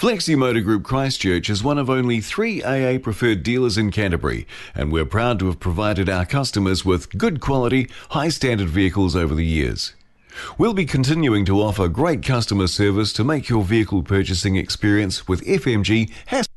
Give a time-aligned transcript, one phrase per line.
[0.00, 4.90] Flexi Motor Group Christchurch is one of only three AA preferred dealers in Canterbury, and
[4.90, 9.44] we're proud to have provided our customers with good quality, high standard vehicles over the
[9.44, 9.92] years.
[10.56, 15.44] We'll be continuing to offer great customer service to make your vehicle purchasing experience with
[15.44, 16.50] FMG hassle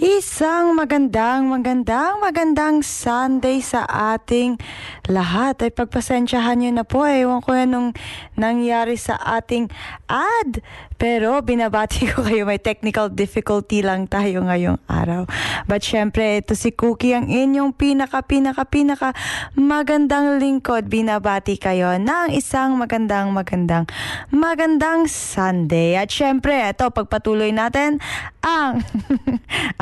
[0.00, 3.84] Isang magandang, magandang, magandang Sunday sa
[4.16, 4.56] ating
[5.04, 5.60] lahat.
[5.60, 7.04] Ay pagpasensyahan nyo na po.
[7.04, 7.90] Ewan ko yan nung
[8.32, 9.68] nangyari sa ating
[10.08, 10.64] ad.
[11.02, 15.28] Pero binabati ko kayo, may technical difficulty lang tayo ngayong araw.
[15.68, 19.10] But syempre, ito si Cookie, ang inyong pinaka, pinaka, pinaka
[19.58, 20.88] magandang lingkod.
[20.88, 23.84] Binabati kayo ng isang magandang, magandang,
[24.32, 26.00] magandang Sunday.
[26.00, 27.98] At syempre, ito, pagpatuloy natin
[28.42, 28.86] ang,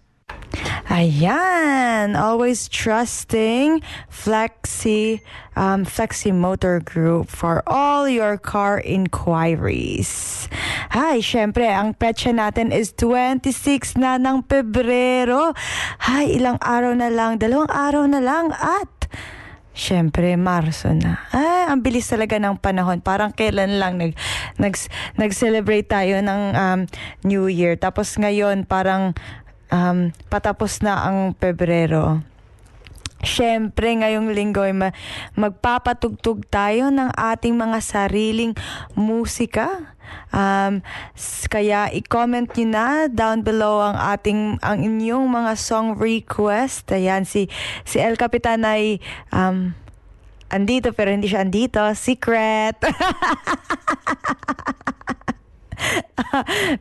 [0.91, 3.79] Ayan, always trusting
[4.11, 5.23] Flexi
[5.55, 10.47] um, Flexi Motor Group for all your car inquiries.
[10.91, 15.55] Hi, syempre, ang petsa natin is 26 na ng Pebrero.
[16.11, 19.01] Hi, ilang araw na lang, dalawang araw na lang at
[19.71, 21.23] Siyempre, Marso na.
[21.31, 22.99] Ay, ang bilis talaga ng panahon.
[22.99, 24.19] Parang kailan lang nag,
[24.59, 24.75] nag,
[25.15, 26.79] nag-celebrate tayo ng um,
[27.23, 27.79] New Year.
[27.79, 29.15] Tapos ngayon, parang
[29.71, 32.21] um, patapos na ang Pebrero.
[33.21, 34.97] Siyempre, ngayong linggo ay ma-
[35.37, 38.57] magpapatugtog tayo ng ating mga sariling
[38.97, 39.93] musika.
[40.33, 40.81] Um,
[41.47, 46.89] kaya i-comment nyo na down below ang ating ang inyong mga song request.
[46.91, 47.47] Ayan, si,
[47.85, 48.97] si El Capitan ay
[49.29, 49.77] um,
[50.49, 51.79] andito pero hindi siya andito.
[51.93, 52.81] Secret!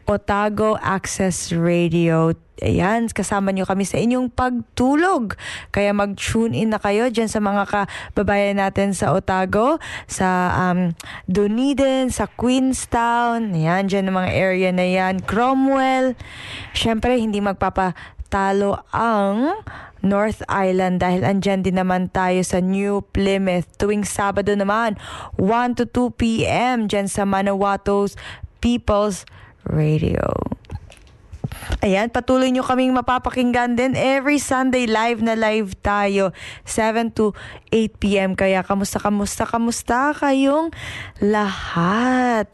[0.09, 5.39] Otago Access Radio Ayan, kasama nyo kami sa inyong pagtulog.
[5.71, 9.79] Kaya mag-tune in na kayo dyan sa mga kababayan natin sa Otago,
[10.11, 10.91] sa um,
[11.31, 13.55] Dunedin, sa Queenstown.
[13.55, 15.23] Ayan, dyan ang mga area na yan.
[15.23, 16.19] Cromwell.
[16.75, 19.63] Siyempre, hindi magpapatalo ang
[20.03, 24.99] North Island dahil andyan din naman tayo sa New Plymouth tuwing Sabado naman
[25.39, 26.91] 1 to 2 p.m.
[26.91, 28.19] dyan sa Manawato's
[28.59, 29.23] People's
[29.67, 30.31] Radio.
[31.79, 36.35] Ayan, patuloy nyo kaming mapapakinggan din every Sunday live na live tayo
[36.67, 37.31] 7 to
[37.71, 38.31] 8 p.m.
[38.35, 40.75] Kaya kamusta, kamusta, kamusta kayong
[41.23, 42.51] lahat?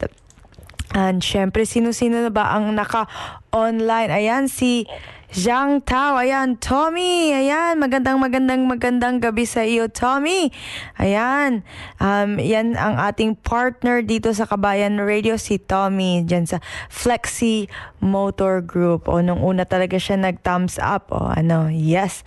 [0.94, 4.14] And syempre, sino-sino na ba ang naka-online?
[4.14, 4.86] Ayan, si
[5.34, 6.14] Zhang Tao.
[6.22, 7.34] Ayan, Tommy.
[7.34, 10.54] Ayan, magandang magandang magandang gabi sa iyo, Tommy.
[11.02, 11.66] Ayan,
[11.98, 17.66] um, yan ang ating partner dito sa Kabayan Radio, si Tommy, dyan sa Flexi
[17.98, 19.10] Motor Group.
[19.10, 21.10] O, nung una talaga siya nag-thumbs up.
[21.10, 22.22] O, ano, yes.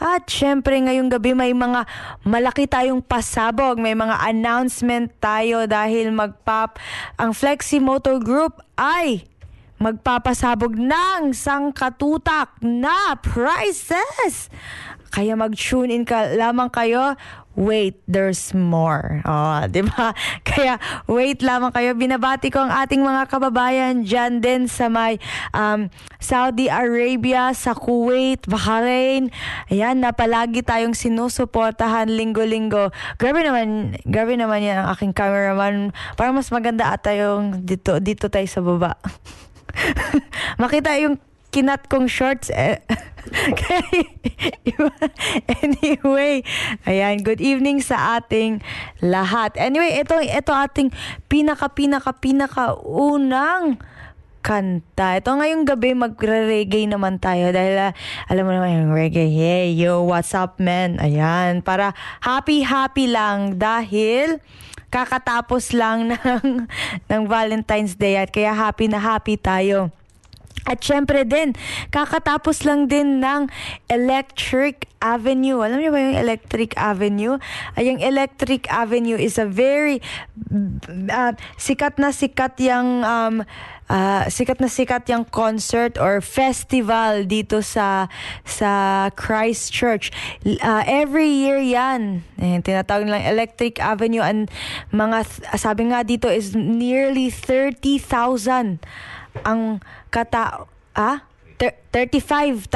[0.00, 1.84] At syempre, ngayong gabi may mga
[2.24, 3.76] malaki tayong pasabog.
[3.76, 6.80] May mga announcement tayo dahil magpap
[7.20, 9.31] ang Flexi Motor Group ay
[9.82, 14.46] magpapasabog ng sangkatutak na prizes.
[15.12, 17.12] Kaya mag-tune in ka lamang kayo.
[17.52, 19.20] Wait, there's more.
[19.28, 20.16] Oh, 'di ba?
[20.48, 21.92] Kaya wait lamang kayo.
[21.92, 25.20] Binabati ko ang ating mga kababayan diyan din sa may
[25.52, 29.28] um, Saudi Arabia, sa Kuwait, Bahrain.
[29.68, 32.88] Ayan, na palagi tayong sinusuportahan linggo-linggo.
[33.20, 35.92] Grabe naman, grabe naman 'yan ang aking cameraman.
[36.16, 38.96] Para mas maganda at tayong dito dito tayo sa baba.
[40.62, 41.16] Makita yung
[41.52, 42.48] kinat kong shorts.
[42.48, 42.80] Eh.
[45.62, 46.40] anyway,
[46.88, 48.64] ayan, good evening sa ating
[49.04, 49.54] lahat.
[49.60, 50.90] Anyway, ito, ito ating
[51.28, 53.78] pinaka, pinaka, pinaka unang
[54.42, 55.22] kanta.
[55.22, 57.92] Ito ngayong gabi magre-reggae naman tayo dahil uh,
[58.26, 59.30] alam mo naman yung reggae.
[59.30, 60.98] Hey, yo, what's up, man?
[60.98, 61.94] Ayan, para
[62.26, 64.42] happy-happy lang dahil
[64.92, 66.68] kakatapos lang ng,
[67.08, 69.88] ng Valentine's Day at kaya happy na happy tayo.
[70.62, 71.58] At syempre din,
[71.90, 73.50] kakatapos lang din ng
[73.90, 75.58] Electric Avenue.
[75.58, 77.34] Alam niyo ba yung Electric Avenue?
[77.74, 79.98] Ay, yung Electric Avenue is a very
[81.10, 83.42] uh, sikat na sikat yung um,
[83.88, 88.06] uh, sikat na sikat yung concert or festival dito sa
[88.44, 90.12] sa Christchurch.
[90.44, 92.22] Uh, every year yan.
[92.38, 94.50] Eh, tinatawag nilang Electric Avenue and
[94.94, 95.26] mga
[95.58, 98.82] sabi nga dito is nearly 30,000
[99.48, 99.80] ang
[100.12, 101.24] katao, ah,
[101.56, 102.68] 35,000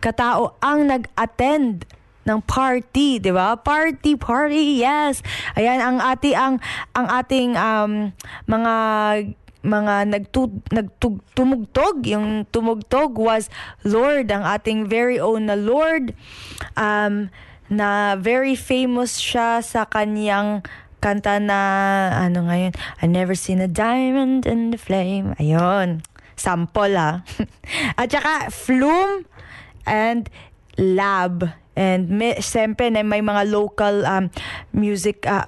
[0.00, 1.84] katao ang nag-attend
[2.24, 3.56] ng party, 'di ba?
[3.56, 5.24] Party, party, yes.
[5.56, 6.60] Ayan ang ati ang
[6.92, 8.12] ang ating um,
[8.44, 8.74] mga
[9.60, 13.52] mga nagtug, nagtumugtog yung tumugtog was
[13.84, 16.16] Lord ang ating very own na Lord
[16.80, 17.28] um,
[17.68, 20.64] na very famous siya sa kanyang
[21.00, 21.60] kanta na
[22.12, 26.04] ano ngayon I never seen a diamond in the flame ayun
[26.40, 27.20] sample ah.
[28.00, 29.28] At saka Flume
[29.84, 30.32] and
[30.80, 31.52] Lab.
[31.76, 34.32] And may, siyempre may mga local um,
[34.72, 35.46] music uh,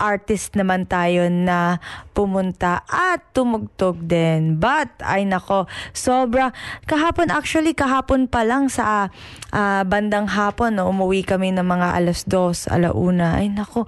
[0.00, 1.76] artist naman tayo na
[2.16, 4.56] pumunta at tumugtog din.
[4.56, 6.56] But, ay nako, sobra.
[6.88, 9.12] Kahapon, actually, kahapon pa lang sa
[9.52, 13.36] uh, bandang hapon, no, umuwi kami ng mga alas dos, alauna.
[13.36, 13.84] Ay nako,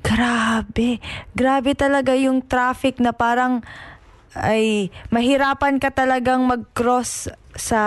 [0.00, 0.98] grabe.
[1.36, 3.60] Grabe talaga yung traffic na parang
[4.38, 7.26] ay mahirapan ka talagang mag-cross
[7.60, 7.84] sa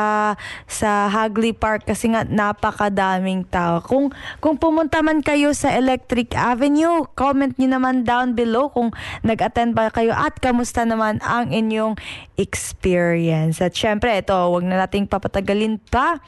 [0.69, 3.81] sa Hagley Park kasi nga napakadaming tao.
[3.81, 8.93] Kung kung pumunta man kayo sa Electric Avenue, comment niyo naman down below kung
[9.25, 11.97] nag-attend ba kayo at kamusta naman ang inyong
[12.37, 13.57] experience.
[13.57, 16.21] At syempre, ito, wag na nating papatagalin pa.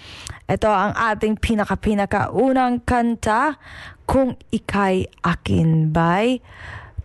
[0.45, 3.57] Ito ang ating pinaka-pinaka unang kanta,
[4.05, 6.37] Kung Ika'y Akin by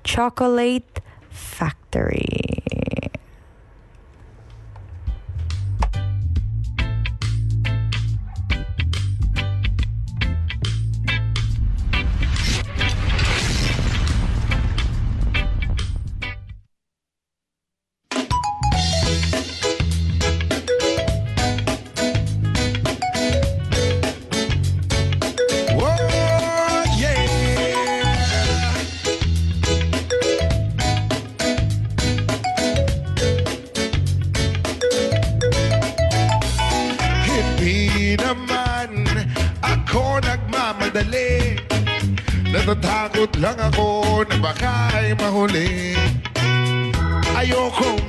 [0.05, 1.01] Chocolate
[1.33, 3.10] Factory.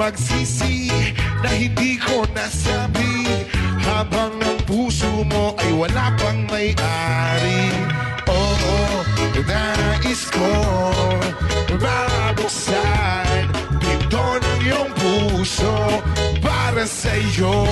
[0.02, 0.90] Magsisi
[1.46, 3.46] na hindi ko nasabi
[3.86, 7.70] Habang ang puso mo ay wala pang may-ari.
[8.26, 9.06] Oo,
[9.46, 10.50] nais ko
[11.78, 13.46] mabuksan
[13.78, 16.02] Pinto ng iyong puso
[16.42, 17.70] para sa'yo.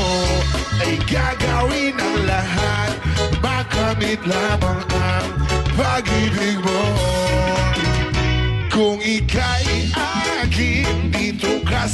[0.85, 2.93] Ay gagawin ang lahat
[3.41, 5.29] Makamit lamang ang
[5.73, 6.83] pag-ibig mo.
[8.69, 9.88] Kung ika'y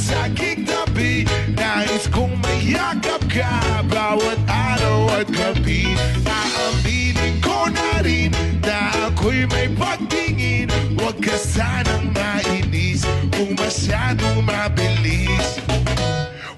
[0.06, 1.26] Dito ka sa aking tabi
[1.58, 5.82] Nais kong mayakap ka Bawat araw at gabi
[6.22, 8.30] Naaminin ko na rin
[8.62, 13.02] Na ako'y may pagtingin Huwag ka sanang mainis
[13.34, 15.58] Kung masyadong mabilis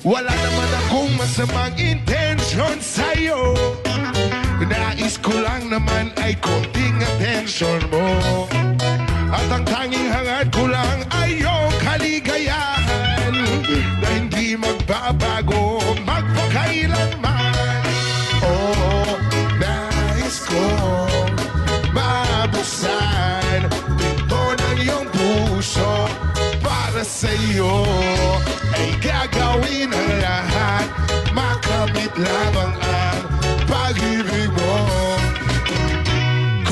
[0.06, 3.56] wala naman akong masamang intensyon sa'yo
[4.62, 6.77] Nais ko lang naman ay konting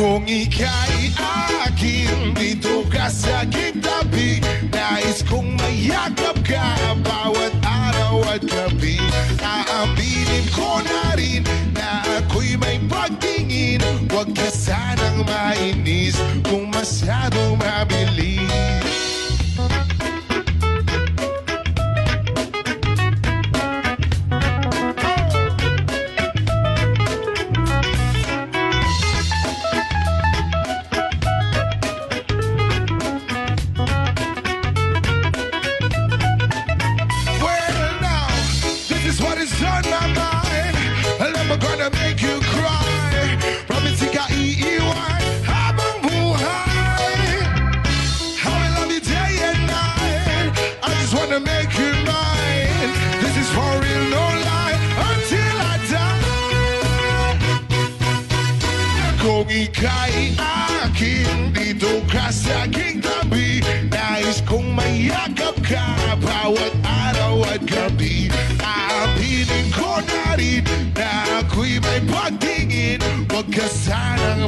[0.07, 1.19] Kung ika'y
[1.67, 4.39] akin Dito ka sa aking tabi
[4.71, 9.03] Nais kong mayakap ka Bawat araw at gabi.
[9.43, 11.43] Aaminin ko na rin
[11.75, 13.83] Na ako'y may pagtingin.
[14.07, 16.15] Huwag ka sanang mainis
[16.47, 19.06] Kung masyadong mabilis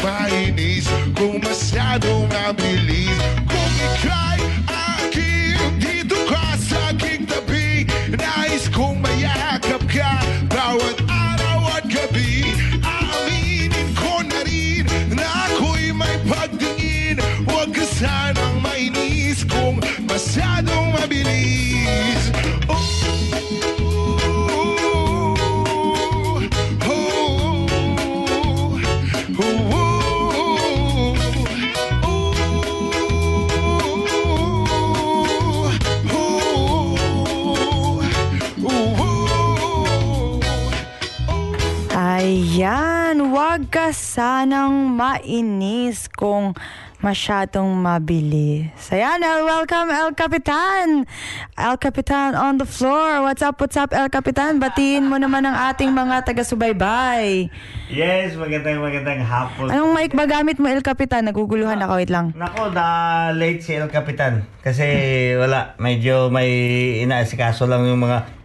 [0.03, 2.58] mainis Kung masyadong mabilis
[44.19, 46.51] sanang mainis kung
[46.99, 48.75] masyadong mabilis.
[48.91, 51.07] Ayan, El, welcome El Capitan.
[51.55, 53.23] El Capitan on the floor.
[53.23, 54.59] What's up, what's up, El Capitan?
[54.59, 57.47] Batiin mo naman ang ating mga taga-subaybay.
[57.87, 59.71] Yes, magandang magandang hapon.
[59.71, 61.23] Anong mic ba gamit mo, El Capitan?
[61.31, 62.35] Naguguluhan ako, wait lang.
[62.35, 64.51] Nako, na late si El Capitan.
[64.67, 64.83] Kasi
[65.39, 66.51] wala, medyo may
[67.07, 68.38] inaasikaso lang yung mga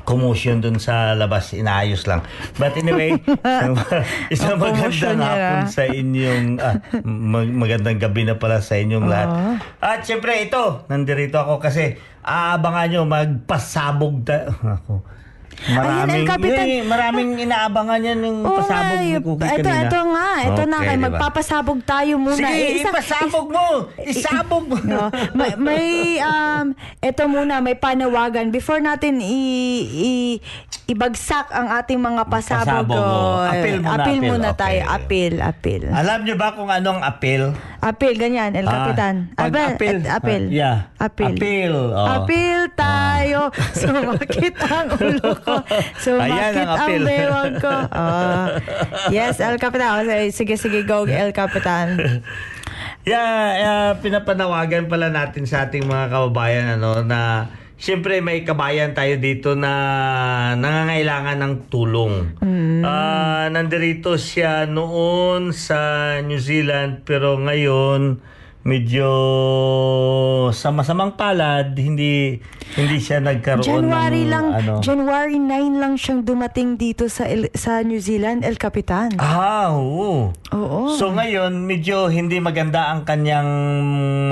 [0.00, 2.24] commotion dun sa labas, inaayos lang.
[2.56, 3.20] But anyway,
[4.34, 5.68] isang magandang hapon ah.
[5.68, 9.28] sa inyong, ah, mag- magandang gabi na pala sa inyong lahat.
[9.84, 14.48] At syempre ito, nandirito ako kasi aabangan nyo, magpasabog ta-
[14.80, 15.04] ako.
[15.62, 16.64] Ayun, Maraming, El Capitan.
[16.66, 19.82] yun, maraming inaabangan yan yung Oo pasabog ni Cookie ito, kanina.
[19.86, 21.04] ito nga, ito na Okay, kay diba?
[21.06, 22.34] magpapasabog tayo muna.
[22.36, 23.66] Sige, Eh, isa- ipasabog mo!
[24.02, 24.76] Isabog mo!
[24.82, 25.86] No, may, may
[26.18, 26.66] um
[26.98, 29.38] ito muna may panawagan before natin i,
[29.86, 30.10] i
[30.84, 32.90] ibagsak ang ating mga pasabog.
[32.90, 33.38] Pasabog, oh.
[33.38, 33.46] oh.
[33.46, 34.58] Appeal muna, appeal appeal, muna okay.
[34.58, 34.80] tayo.
[34.90, 35.82] Appeal, appeal.
[35.88, 37.54] Alam nyo ba kung anong appeal?
[37.82, 39.14] Appeal, ganyan, El Ah, Capitan.
[39.34, 39.66] pag Appeal.
[39.74, 39.98] appeal.
[39.98, 40.42] eh, appeal.
[40.46, 40.76] Ah, yeah.
[40.96, 41.34] Appeal.
[41.34, 42.06] Appeal, oh.
[42.14, 43.40] Appeal tayo.
[43.74, 45.54] Sumakit ang ulo ko.
[45.98, 47.74] Sumakit Ayan ang ang bewang ko.
[47.90, 48.44] Oh.
[49.10, 50.06] Yes, El Capitan.
[50.30, 52.22] Sige, sige, go, El Capitan.
[53.02, 57.50] Yeah, yeah, pinapanawagan pala natin sa ating mga kababayan ano na
[57.82, 62.38] Siyempre may kabayan tayo dito na nangangailangan ng tulong.
[62.86, 68.22] Ah, nandirito siya noon sa New Zealand pero ngayon
[68.62, 69.10] medyo
[70.54, 72.38] sa masamang palad hindi
[72.78, 74.74] hindi siya nagkaroon January ng lang, ano.
[74.80, 79.12] January 9 lang siyang dumating dito sa El- sa New Zealand, El Capitan.
[79.20, 80.32] Ah, oo.
[80.54, 80.80] Oo.
[80.96, 83.50] So ngayon, medyo hindi maganda ang kanyang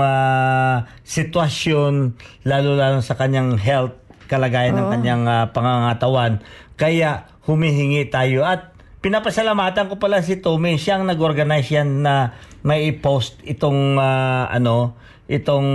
[0.01, 3.99] ah, sitwasyon, lalo-lalo sa kanyang health,
[4.31, 6.41] kalagayan ng kanyang ah, pangangatawan.
[6.81, 13.41] Kaya humihingi tayo at pinapasalamatan ko pala si Tommy, siyang nag-organize yan na may post
[13.43, 14.95] itong ah, ano,
[15.27, 15.69] itong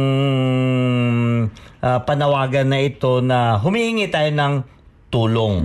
[1.81, 4.53] ah, panawagan na ito na humihingi tayo ng
[5.09, 5.55] tulong.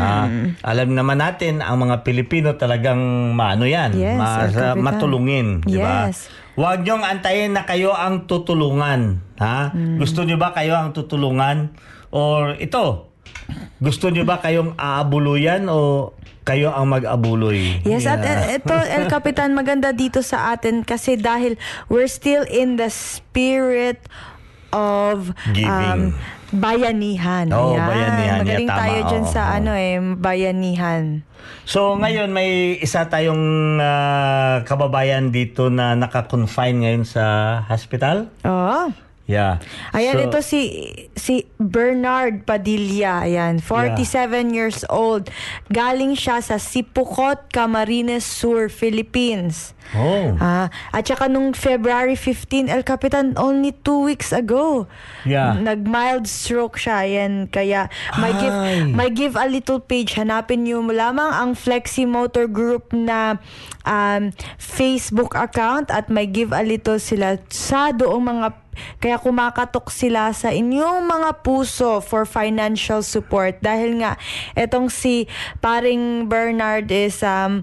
[0.00, 0.26] Ah,
[0.64, 2.98] alam naman natin ang mga Pilipino talagang
[3.36, 4.80] maano yan, Yes, ma- Capitan.
[4.80, 6.08] matulungin, di ba?
[6.08, 6.32] Yes.
[6.54, 9.18] Huwag niyong antayin na kayo ang tutulungan.
[9.42, 9.74] Ha?
[9.74, 9.98] Mm.
[9.98, 11.74] Gusto niyo ba kayo ang tutulungan?
[12.14, 13.10] Or ito,
[13.78, 17.80] gusto niyo ba kayong aabuluyan o kayo ang mag-abuloy?
[17.82, 18.40] Yes, at Yeah.
[18.44, 21.56] uh, ito, El Capitan, maganda dito sa atin kasi dahil
[21.86, 24.04] we're still in the spirit
[24.70, 26.12] of Giving.
[26.12, 26.18] um,
[26.52, 27.46] bayanihan.
[27.48, 27.86] Oo, Ayan.
[27.86, 28.38] bayanihan.
[28.40, 28.80] Magaling Yeah, tama.
[28.80, 29.54] tayo dyan Oo, sa oo.
[29.54, 31.04] ano eh, bayanihan.
[31.64, 33.44] So ngayon may isa tayong
[33.78, 37.24] ah, kababayan dito na naka-confine ngayon sa
[37.64, 38.28] hospital.
[38.42, 38.92] Oo.
[39.24, 39.56] Yeah.
[39.96, 40.60] Ayan, So- ito si
[41.16, 43.24] si Bernard Padilla.
[43.24, 45.32] Ayan, 47 years old.
[45.72, 49.72] Galing siya sa Sipukot, Camarines Sur, Philippines.
[49.96, 50.32] Oh.
[50.40, 54.88] Ah, at saka nung February 15, El Capitan, only two weeks ago.
[55.24, 55.56] Yeah.
[55.56, 57.04] Nag-mild stroke siya.
[57.04, 58.80] Yan, kaya may give, Ay.
[58.92, 60.16] may give a little page.
[60.16, 63.36] Hanapin niyo mo lamang ang Flexi Motor Group na
[63.84, 68.63] um, Facebook account at may give a little sila sa doong mga
[68.98, 73.58] kaya kumakatok sila sa inyong mga puso for financial support.
[73.60, 74.20] Dahil nga
[74.58, 75.30] etong si
[75.64, 77.62] paring Bernard is um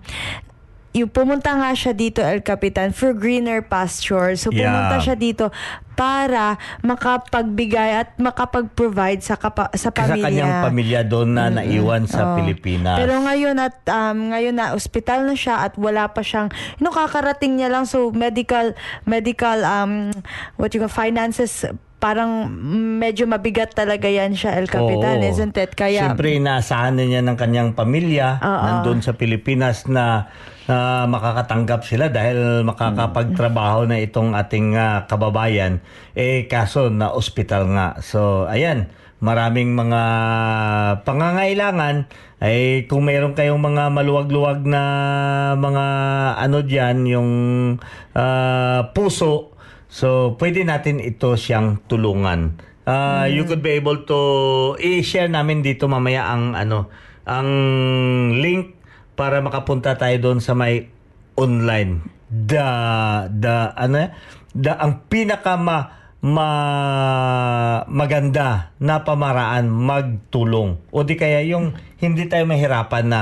[0.91, 4.36] yung pumunta nga siya dito El Capitan for greener pasture.
[4.36, 5.04] So pumunta Yeah.
[5.04, 5.45] siya dito
[5.93, 10.23] para makapagbigay at makapag-provide sa kapa- sa sa pamilya.
[10.23, 12.36] kanyang pamilya doon na naiwan sa Oo.
[12.38, 12.97] Pilipinas.
[12.97, 16.91] Pero ngayon at um, ngayon na ospital na siya at wala pa siyang you know,
[16.91, 18.73] kakarating niya lang so medical
[19.04, 20.10] medical um
[20.56, 21.63] what you call finances
[22.01, 22.49] parang
[22.97, 25.29] medyo mabigat talaga yan siya El Capitan, Oo.
[25.29, 25.77] isn't it?
[25.77, 28.65] Kaya Siyempre, inaasahan na niya ng kanyang pamilya Oo.
[28.65, 30.33] nandun sa Pilipinas na
[30.65, 35.77] ah, makakatanggap sila dahil makakapagtrabaho na itong ating ah, kababayan.
[36.17, 38.01] Eh, kaso na ospital nga.
[38.01, 38.89] So, ayan,
[39.21, 40.01] maraming mga
[41.05, 42.09] pangangailangan
[42.41, 44.81] ay kung mayroon kayong mga maluwag-luwag na
[45.53, 45.85] mga
[46.41, 47.31] ano diyan yung
[48.17, 49.50] ah, puso
[49.91, 52.56] So, pwede natin ito siyang tulungan.
[52.88, 54.19] Uh, You could be able to
[54.80, 56.88] i-share namin dito mamaya ang ano
[57.27, 57.49] ang
[58.39, 58.73] link
[59.13, 60.89] para makapunta tayo doon sa may
[61.36, 62.08] online.
[62.32, 62.65] The
[63.30, 64.15] the ano
[64.56, 65.77] the ang pinaka ma,
[66.23, 70.80] ma- maganda na pamaraan magtulong.
[70.89, 73.21] O di kaya yung hindi tayo mahirapan na,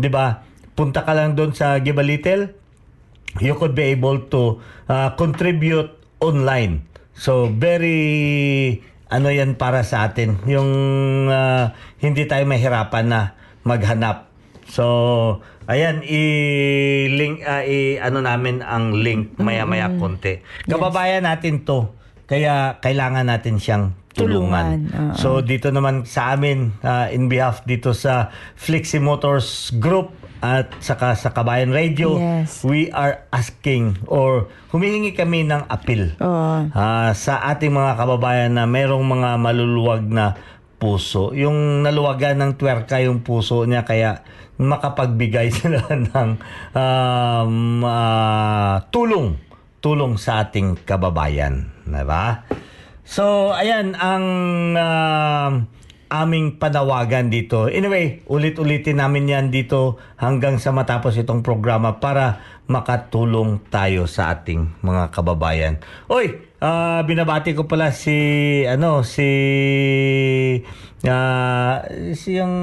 [0.00, 0.42] 'di ba?
[0.72, 2.56] Punta ka lang doon sa Give a Little,
[3.44, 6.84] you could be able to uh, contribute online.
[7.16, 10.70] So very ano yan para sa atin yung
[11.30, 13.20] uh, hindi tayo mahirapan na
[13.62, 14.28] maghanap.
[14.66, 14.84] So
[15.70, 20.42] ayan i-link uh, i ano namin ang link maya-maya konti.
[20.66, 21.94] Kababayan natin to
[22.26, 24.90] kaya kailangan natin siyang tulungan.
[24.90, 25.16] Tulungan, oo.
[25.16, 31.16] So dito naman sa amin uh, in behalf dito sa Flexi Motors Group at saka
[31.16, 32.60] sa Kabayan Radio Yes.
[32.62, 36.68] we are asking or humihingi kami ng apil Oo.
[36.70, 40.36] ah, sa ating mga kababayan na mayroong mga maluluwag na
[40.76, 41.32] puso.
[41.32, 44.20] Yung naluwagan ng twerka yung puso niya kaya
[44.60, 46.30] makapagbigay sila ng
[46.76, 49.40] um, ah, tulong
[49.80, 52.42] tulong sa ating kababayan, 'di ba?
[53.06, 54.24] So, ayan ang
[54.74, 55.52] um,
[56.06, 57.66] aming panawagan dito.
[57.66, 64.82] Anyway, ulit-ulitin namin 'yan dito hanggang sa matapos itong programa para makatulong tayo sa ating
[64.82, 65.78] mga kababayan.
[66.10, 68.14] Oy, ah, binabati ko pala si
[68.66, 69.28] ano si
[71.06, 71.82] ah,
[72.14, 72.54] si yung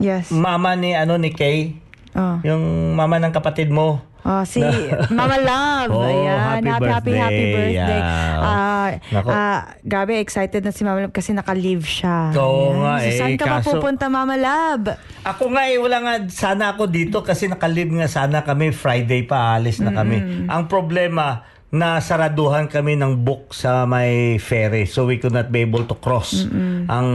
[0.00, 0.32] Yes.
[0.32, 1.76] mama ni ano ni Kay,
[2.16, 2.40] Oh.
[2.42, 4.02] yung mama ng kapatid mo.
[4.22, 4.60] Oh, si
[5.10, 5.90] Mama Love.
[5.90, 6.60] Oh, Ayan.
[6.60, 7.52] happy Happy, happy, happy birthday.
[7.72, 8.00] birthday.
[8.00, 8.36] Yeah.
[8.38, 9.28] Ah, Nako.
[9.28, 12.34] ah, grabe, excited na si Mama Love kasi naka-leave siya.
[12.34, 12.76] Oo Ayan.
[12.78, 14.92] nga So, eh, saan ka kaso- pupunta, Mama Love?
[15.22, 19.56] Ako nga eh, wala nga sana ako dito kasi nakalib nga sana kami Friday pa
[19.56, 20.20] alis na kami.
[20.46, 25.62] Ang problema na saraduhan kami ng book sa may ferry so we could not be
[25.62, 26.42] able to cross
[26.88, 27.08] ang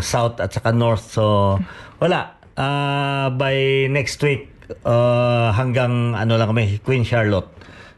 [0.00, 1.56] south at saka north so
[1.98, 3.50] wala Ah, by
[3.90, 4.53] next week
[4.84, 7.48] ah, hanggang ano lang kami Queen Charlotte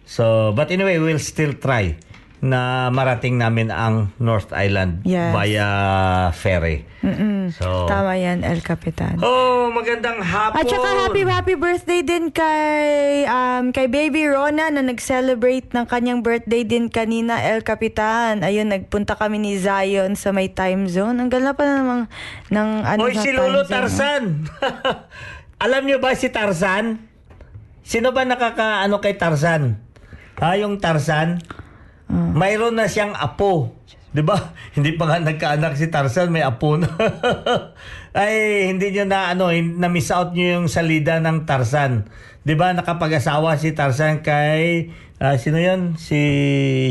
[0.07, 1.95] so but anyway we'll still try
[2.45, 5.33] na marating namin ang North Island Yes.
[5.33, 5.69] via
[6.37, 6.85] ferry.
[7.57, 9.17] So Tama yan, El Capitan.
[9.23, 10.59] Oh, magandang hapon.
[10.59, 16.21] At saka happy happy birthday din kay um kay Baby Rona na nag-celebrate ng kanyang
[16.21, 18.43] birthday din kanina El Capitan.
[18.45, 21.17] Ayun nagpunta kami ni Zion sa may time zone.
[21.23, 22.11] Ang ganda pa namang
[22.53, 23.63] ng ano sa si Lolo.
[23.65, 24.25] Tarzan.
[25.57, 27.01] Alam niyo ba si Tarzan?
[27.81, 29.81] Sino ba nakaka ano kay Tarzan?
[30.37, 31.41] Ha, yung Tarzan?
[32.13, 32.29] Ah.
[32.37, 33.73] Mayroon na siyang apo.
[34.13, 34.37] 'Di ba?
[34.77, 36.93] Hindi pa nga nagkaanak si Tarzan, may apo na.
[38.17, 42.09] Ay, hindi niyo na ano, na miss out niyo yung salida ng Tarzan.
[42.45, 42.77] 'Di ba?
[42.77, 45.97] Nakapag-asawa si Tarzan kay ah, sino 'yon?
[45.97, 46.21] Si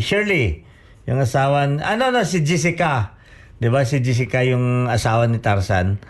[0.01, 0.65] Shirley.
[1.06, 3.17] Yung asawa, ano no, si Jessica.
[3.62, 6.01] 'Di ba si Jessica yung asawa ni Tarzan?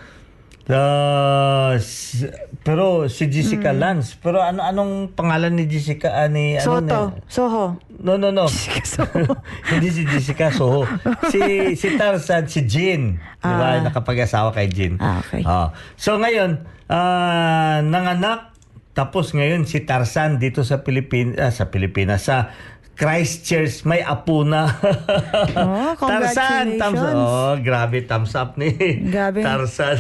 [0.66, 2.26] Ah, si-
[2.66, 3.80] pero si Jessica Hmm.
[3.80, 4.18] Lance.
[4.18, 7.64] Pero ano anong pangalan ni Jessica ah, ni ano Soto, ni- Soho.
[7.96, 8.50] No, no, no.
[9.70, 10.90] Hindi si Jessica Soho.
[11.30, 11.40] Si
[11.76, 13.22] si Tarzan, si Jean.
[13.40, 13.78] Ah.
[13.80, 14.98] Nakapag-asawa kay Jean.
[14.98, 15.46] Ah, okay.
[15.46, 15.70] Ah.
[15.96, 18.58] So ngayon, ah, nanganak
[18.96, 22.56] tapos ngayon si Tarzan dito sa Pilipinas, sa Pilipinas sa
[22.96, 24.72] Christchurch may apo na.
[25.56, 27.16] Oh, Tarzan, thumbs up.
[27.16, 28.72] Oh, grabe thumbs up ni
[29.08, 29.40] Grabe.
[29.42, 29.48] Mm.
[29.48, 29.98] Tarzan.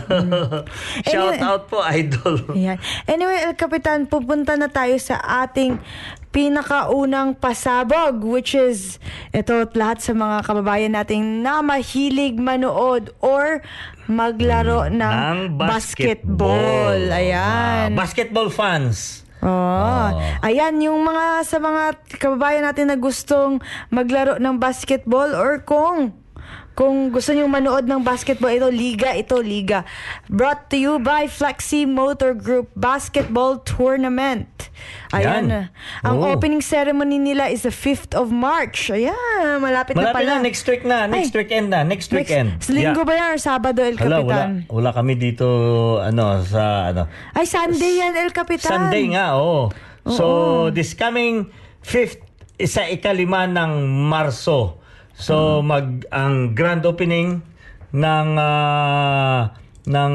[1.07, 2.35] Shout Anyway- out po idol.
[2.51, 2.77] Ayan.
[3.07, 5.79] Anyway, El Capitan, pupunta na tayo sa ating
[6.29, 8.99] pinakaunang pasabog which is
[9.31, 13.63] ito lahat sa mga kababayan nating na mahilig manood or
[14.11, 16.99] maglaro ng, ng basketball.
[17.07, 17.95] Ah, Ayan.
[17.95, 19.24] basketball fans.
[19.43, 20.09] Oh.
[20.41, 23.59] Ayan, yung mga sa mga kababayan natin na gustong
[23.91, 26.24] maglaro ng basketball or kung
[26.75, 29.87] kung gusto niyo manood ng basketball, ito liga, ito liga.
[30.27, 34.67] Brought to you by Flexi Motor Group Basketball Tournament.
[35.09, 35.47] Ayan.
[35.47, 35.71] Yan.
[36.03, 36.35] Ang Oh.
[36.35, 38.91] opening ceremony nila is the 5th of March.
[38.91, 39.15] Ayan,
[39.57, 40.35] malapit, na Malapit pala.
[40.35, 41.07] na, next week na.
[41.07, 41.39] Next Ay.
[41.39, 41.79] weekend na.
[41.81, 42.59] Next Next- weekend.
[42.67, 44.51] Linggo ba yan or Sabado, El Hala, wala, Capitan?
[44.67, 45.47] wala kami dito,
[45.97, 47.07] ano, sa, ano.
[47.31, 48.91] Ay, Sunday yan, El Capitan.
[48.91, 49.71] Sunday nga, oo.
[50.05, 50.25] So,
[50.69, 51.47] this coming
[51.79, 52.19] fifth,
[52.61, 53.71] sa ikalima ng
[54.05, 54.83] Marso.
[55.15, 57.39] So, mag, ang grand opening
[57.95, 59.55] ng, ah,
[59.87, 60.13] ng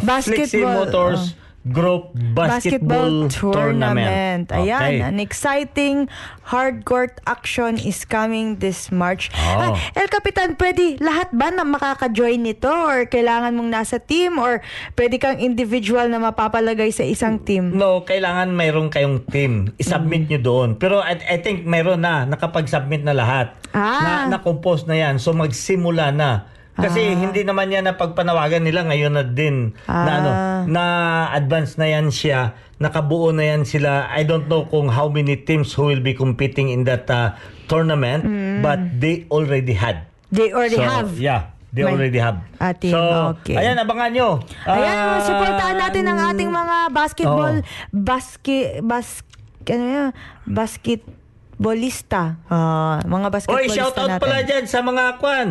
[0.00, 4.48] Flexi Basketball, Motors Group Basketball, Tournament.
[4.48, 5.04] Ayan, Okay.
[5.04, 6.08] an exciting
[6.48, 9.28] hardcourt action is coming this March.
[9.36, 9.76] Oh.
[9.76, 14.64] Ah, El Capitan, pwede lahat ba na makaka-join nito or kailangan mong nasa team or
[14.96, 17.76] pwede kang individual na mapapalagay sa isang team?
[17.76, 19.76] No, kailangan mayroon kayong team.
[19.76, 20.68] I-submit nyo doon.
[20.80, 22.24] Pero I, I think mayroon na.
[22.24, 23.52] Nakapag-submit na lahat.
[23.76, 24.26] Ah.
[24.26, 25.20] Na, na-compose na yan.
[25.20, 26.48] So magsimula na.
[26.72, 30.16] Kasi hindi naman yan na pagpanawagan nila ngayon na din na Ah.
[30.16, 30.30] ano
[30.66, 30.84] na
[31.30, 35.70] advance na yan siya nakabuo na yan sila I don't know kung how many teams
[35.70, 38.24] who will be competing in that uh, tournament
[38.60, 40.56] but they already had They Mm.
[40.56, 41.10] already so, have.
[41.14, 42.90] yeah they May- already have Ah, team.
[42.90, 42.98] so
[43.36, 43.54] Okay.
[43.54, 44.28] ayan abangan nyo
[44.64, 47.66] Ayan, Ah, supportahan natin ang ating mga basketball, Oo.
[47.92, 49.22] basket, bas,
[49.64, 50.08] ano yun,
[50.44, 52.22] basketballista.
[52.46, 54.22] Ah, mga Oy, basketballista shout out natin.
[54.22, 55.48] pala dyan sa mga kwan.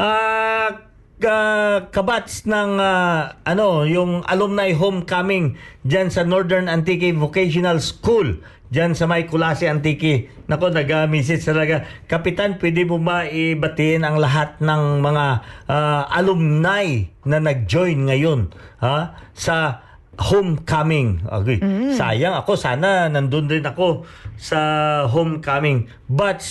[0.00, 0.88] Ah,
[1.20, 8.40] ka- kabats ng ah, ano, yung alumni homecoming diyan sa Northern Antique Vocational School
[8.72, 10.32] diyan sa may Kulase Antique.
[10.48, 11.84] Nako, nag-message talaga.
[12.08, 15.26] Kapitan, pwede mo ba ibatiin ang lahat ng mga
[15.68, 18.48] ah, alumni na nag-join ngayon
[18.80, 19.84] ha sa
[20.20, 21.24] homecoming.
[21.24, 21.58] Okay.
[21.96, 24.04] Sayang ako sana nandun din ako
[24.36, 24.60] sa
[25.08, 25.88] homecoming.
[26.06, 26.44] But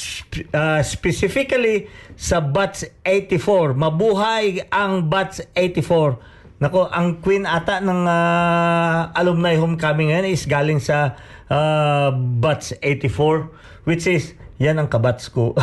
[0.51, 1.86] uh, specifically
[2.17, 3.77] sa Batch 84.
[3.77, 6.17] Mabuhay ang Batch 84.
[6.60, 11.15] Nako, ang queen ata ng uh, alumni homecoming ngayon is galing sa
[11.48, 15.56] uh, Batch 84 which is yan ang kabats ko.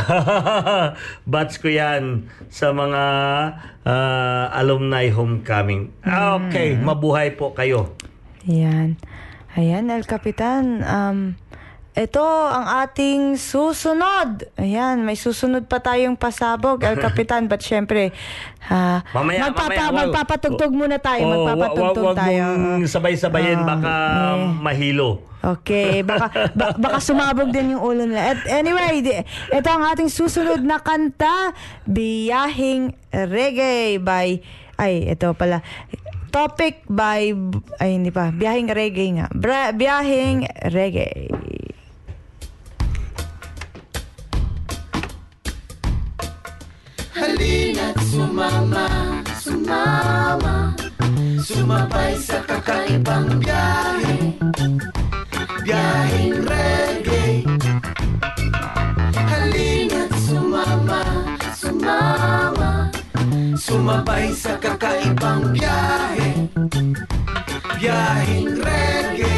[1.30, 3.02] Bats ko yan sa mga
[3.84, 5.92] uh, alumni homecoming.
[6.00, 7.92] Okay, mabuhay po kayo.
[8.48, 8.96] Ayan.
[9.52, 10.80] Ayan, El Capitan.
[10.80, 11.36] Um,
[11.96, 14.44] ito ang ating susunod.
[14.54, 17.44] Ayan, may susunod pa tayong pasabog, El Capitan.
[17.50, 18.12] But syempre,
[18.62, 21.24] ah, Mamaya, magpapa- mamaya, wag- magpapatugtog muna tayo.
[21.24, 22.42] Oh, magpapatugtog wag, wag tayo.
[22.52, 23.92] mong sabay-sabayin, Ah, baka
[24.30, 24.44] eh.
[24.60, 25.24] mahilo.
[25.40, 28.34] Okay, baka ba- baka sumabog din yung ulo nila.
[28.34, 29.14] At anyway, di,
[29.48, 31.54] ito ang ating susunod na kanta,
[31.86, 34.42] Biyahing Reggae by
[34.76, 35.64] ay ito pala.
[36.28, 37.32] Topic by
[37.78, 39.26] ay hindi pa, Biyahing Reggae nga.
[39.30, 41.30] Bra, biyahing Reggae.
[47.16, 48.84] Halina't sumama,
[49.40, 50.76] sumama.
[51.40, 54.36] Sumabay sa kakaibang biyahe.
[55.64, 57.40] Biyaheng reggae.
[59.16, 61.00] Halina't sumama,
[61.56, 62.92] sumama.
[63.56, 66.52] Sumabay sa kakaibang biyahe.
[67.80, 69.35] Biyaheng reggae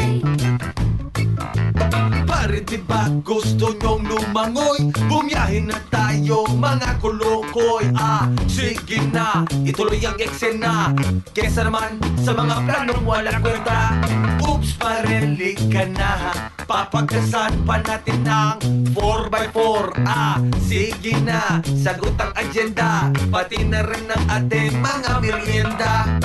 [2.49, 4.89] Pare diba gusto nyong lumangoy?
[5.05, 7.93] Bumiyahin na tayo mga kulukoy.
[7.93, 10.89] Ah, sige na, ituloy ang eksena.
[11.29, 14.01] Kesa naman sa mga planong walang kwenta.
[14.41, 16.33] Oops, parelik ka na.
[16.65, 18.57] Papagkasan pa natin ng
[18.97, 23.13] 4x4 Ah, sige na, sagot ang agenda.
[23.29, 26.17] Pati na rin ang ating mga merienda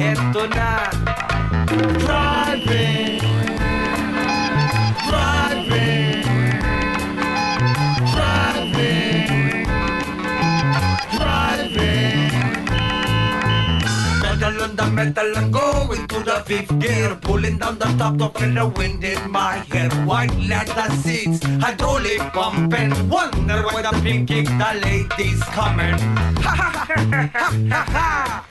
[0.00, 0.90] Ito na.
[2.00, 3.39] Driving
[14.92, 19.04] Metal and going to the fifth gear Pulling down the top to feel the wind
[19.04, 19.90] in my hair.
[20.04, 25.98] White leather seats, hydraulic pumping Wonder why the pink kick the ladies coming.
[26.42, 26.94] Ha ha ha
[27.32, 28.46] ha ha ha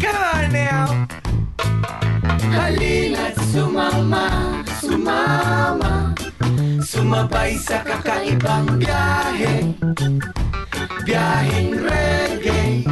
[0.00, 1.06] Come on now.
[2.52, 5.95] Halina't sumama, sumama
[6.86, 9.74] Sumabay sa kakaibang biyahe.
[11.02, 12.86] Biyaheng reggae.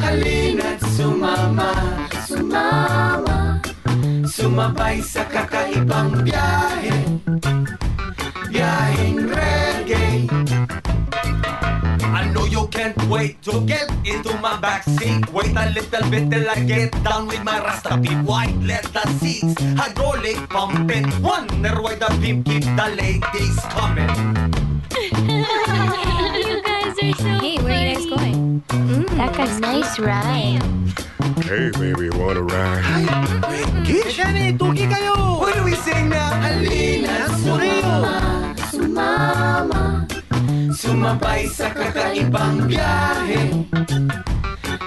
[0.00, 1.76] Halina't sumama,
[2.24, 3.60] sumama.
[4.24, 7.20] Sumabay sa kakaibang biyahe.
[8.48, 9.65] Biyaheng reggae
[12.16, 15.28] I know you can't wait to get into my backseat.
[15.36, 18.16] Wait a little bit till I get down with my rasta beat.
[18.24, 21.12] White leather seats, hydraulic pumping.
[21.20, 24.08] Wonder why the pimp keep the ladies coming.
[26.40, 28.62] you guys are so Hey, where are you guys going?
[28.68, 30.64] Mm, that guy's nice ride.
[31.44, 33.12] Hey, baby, wanna ride?
[34.08, 35.36] Shani, tuki kayo!
[35.36, 36.32] What do we sing now?
[36.40, 40.15] Halina, sumama, sumama
[40.76, 43.64] Sumabay sa kakaibang biyahe.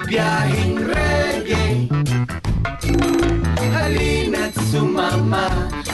[0.06, 1.90] Biyaheng reggae.
[3.58, 5.46] Halina't sumama,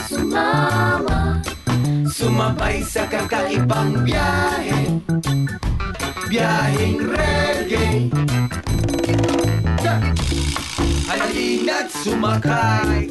[0.05, 1.41] sumama.
[2.09, 5.01] Sumabay sa kakaibang biyahe.
[6.29, 8.09] Biyaheng reggae.
[11.09, 13.09] Halina't sumakay.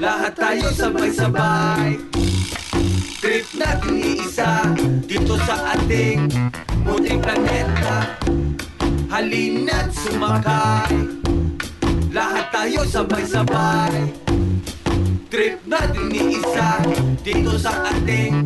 [0.00, 2.13] Lahat tayo sabay-sabay
[3.24, 4.68] Trip natin iisa
[5.08, 6.28] Dito sa ating
[6.84, 8.20] munting planeta.
[9.08, 10.92] Halina't sumakay.
[12.12, 14.12] Lahat tayo sabay-sabay.
[15.32, 16.84] Trip natin iisa
[17.24, 18.44] Dito sa ating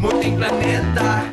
[0.00, 1.28] munting planeta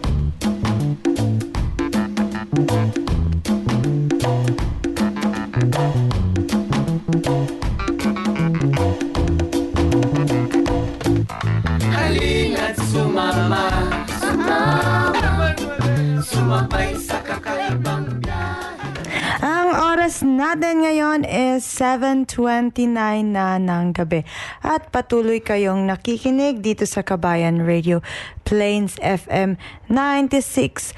[20.22, 22.78] oras natin ngayon is 7.29
[23.34, 24.22] na ng gabi.
[24.62, 28.06] At patuloy kayong nakikinig dito sa Kabayan Radio
[28.46, 29.58] Plains FM
[29.90, 30.94] 96.9.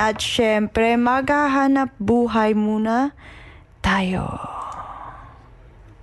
[0.00, 3.12] At syempre, maghahanap buhay muna
[3.84, 4.24] tayo.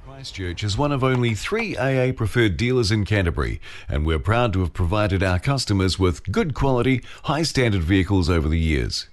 [0.06, 3.60] Christchurch is one of only three AA preferred dealers in Canterbury,
[3.90, 8.48] and we're proud to have provided our customers with good quality, high standard vehicles over
[8.48, 9.12] the years.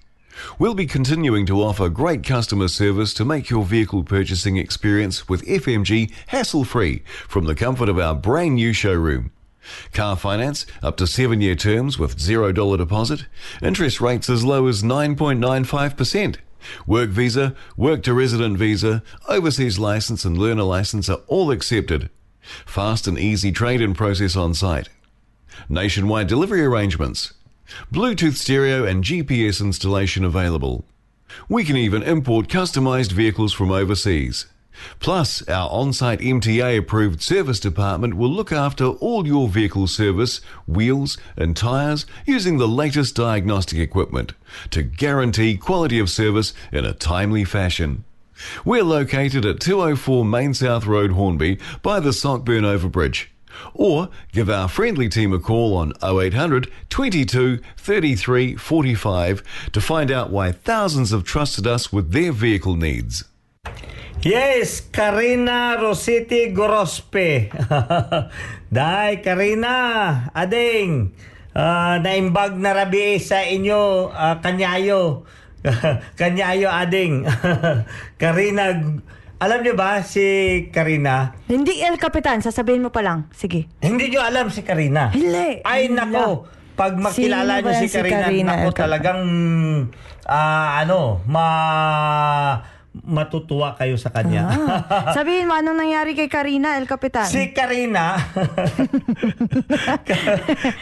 [0.59, 5.44] We'll be continuing to offer great customer service to make your vehicle purchasing experience with
[5.46, 9.33] FMG hassle free from the comfort of our brand new showroom.
[9.92, 13.26] Car finance up to seven year terms with $0 deposit,
[13.62, 16.37] interest rates as low as 9.95%.
[16.87, 22.11] Work visa, work to resident visa, overseas license, and learner license are all accepted.
[22.66, 24.88] Fast and easy trade in process on site.
[25.68, 27.35] Nationwide delivery arrangements.
[27.92, 30.85] Bluetooth stereo and GPS installation available.
[31.48, 34.46] We can even import customized vehicles from overseas.
[34.98, 40.40] Plus, our on site MTA approved service department will look after all your vehicle service,
[40.66, 44.33] wheels, and tyres using the latest diagnostic equipment
[44.70, 48.04] to guarantee quality of service in a timely fashion.
[48.64, 53.26] We're located at 204 Main South Road, Hornby, by the Sockburn Overbridge.
[53.75, 59.42] Or give our friendly team a call on 0800 22 33 45
[59.73, 63.25] to find out why thousands have trusted us with their vehicle needs.
[64.20, 67.49] Yes, Karina Rositi Gorospe.
[68.73, 71.16] Dai, Karina, ading,
[71.57, 75.25] ah, naimbag na rabi sa inyo, ah, kanyayo.
[76.20, 77.25] kanyayo, ading.
[78.20, 79.01] Karina,
[79.40, 80.20] alam niyo ba si
[80.68, 81.33] Karina?
[81.48, 83.24] Hindi El Capitan, sasabihin mo pa lang.
[83.33, 83.72] Sige.
[83.81, 85.09] Hindi niyo alam si Karina.
[85.16, 85.64] Hindi.
[85.64, 86.44] Ay, nako.
[86.76, 89.20] Pag makilala Sino ba niyo si yan si Karina, Karina nako talagang,
[90.29, 91.46] ah, ano, ma
[92.90, 94.50] matutuwa kayo sa kanya.
[94.50, 95.14] Ah.
[95.16, 97.24] Sabihin mo, anong nangyari kay Karina El Capitan?
[97.24, 98.18] Si Karina.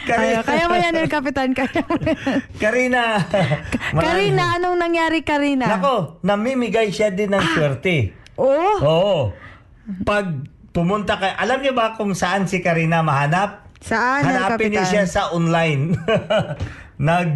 [0.09, 2.17] Kaya, kaya mo yan El Capitan, kaya mo yan.
[2.57, 3.23] Karina.
[3.93, 5.79] Marami- Karina, anong nangyari Karina?
[5.79, 8.18] Nako, namimigay siya din ng swerte.
[8.39, 9.15] Oh, Oo.
[10.07, 13.67] Pag pumunta ka, alam niyo ba kung saan si Karina mahanap?
[13.79, 15.95] saan El Hanapin niyo siya sa online.
[16.99, 17.29] Nag,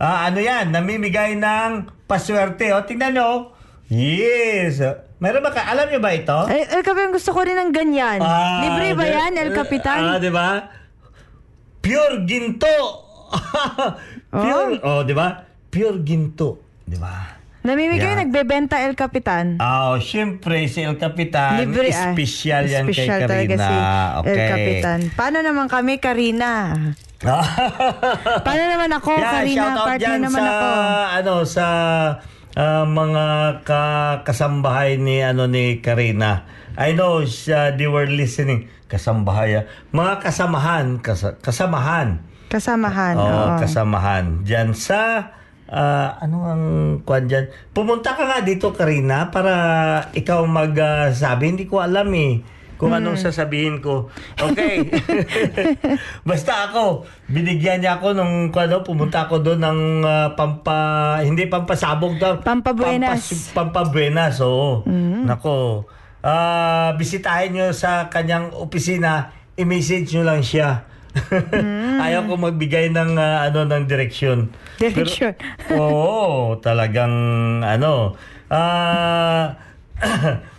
[0.00, 2.72] ah, ano yan, namimigay ng paswerte.
[2.72, 3.52] O, tingnan niyo.
[3.92, 4.80] Yes.
[5.20, 6.48] Meron ba ka, alam niyo ba ito?
[6.48, 8.20] Eh, El Capitan, gusto ko rin ng ganyan.
[8.20, 10.00] Ah, Libre ba di- yan, El Capitan?
[10.00, 10.48] Ah, di ba?
[11.84, 12.76] Pure ginto.
[14.34, 15.44] Pure, oh, di ba?
[15.68, 17.43] Pure ginto, di ba?
[17.64, 18.20] Namimigay, Yeah.
[18.28, 19.56] nagbebenta El Capitan.
[19.56, 22.12] Ah, oh, syempre si El Capitan, Libre ah.
[22.12, 23.64] special yan Special kay Karina.
[23.64, 23.74] si
[24.20, 24.36] okay.
[24.36, 24.98] El Capitan.
[25.16, 26.76] Paano naman kami, Karina?
[28.44, 29.64] Paano naman ako, yeah, Karina?
[29.80, 30.68] Partner naman sa, ako.
[31.08, 31.66] ano, sa
[32.52, 33.24] ah, mga
[33.64, 33.82] ka,
[34.28, 36.44] kasambahay ni, ano, ni Karina.
[36.76, 38.68] I know uh, they were listening.
[38.92, 39.56] Kasambahay.
[39.56, 39.64] ah.
[39.88, 41.00] Mga kasamahan.
[41.00, 42.20] Kasa, kasamahan.
[42.52, 43.14] Kasamahan.
[43.16, 43.56] Oo, oo.
[43.56, 44.44] kasamahan.
[44.44, 45.32] Diyan sa,
[45.74, 46.64] ah, ano ang
[47.02, 47.50] kwan dyan?
[47.74, 49.54] Pumunta ka nga dito, Karina, para
[50.14, 51.50] ikaw magsabi.
[51.50, 54.10] Hindi ko alam eh kung anong sasabihin ko.
[54.38, 54.86] Okay.
[56.28, 60.78] Basta ako, binigyan niya ako nung ano, pumunta ako doon ng ah, pampa,
[61.22, 62.38] hindi pampasabog daw.
[62.42, 63.22] Pampabuenas.
[63.26, 64.86] Pampas- pampabuenas, oo.
[65.26, 65.86] Nako.
[66.24, 69.28] Ah, bisitahin nyo sa kanyang opisina,
[69.60, 70.93] i-message nyo lang siya.
[72.00, 74.50] Ayaw ko magbigay ng ah, ano ng direksyon.
[74.76, 75.34] Direksyon.
[75.34, 77.14] Pero- Oo, talagang
[77.60, 78.18] ano.
[78.48, 79.54] Ah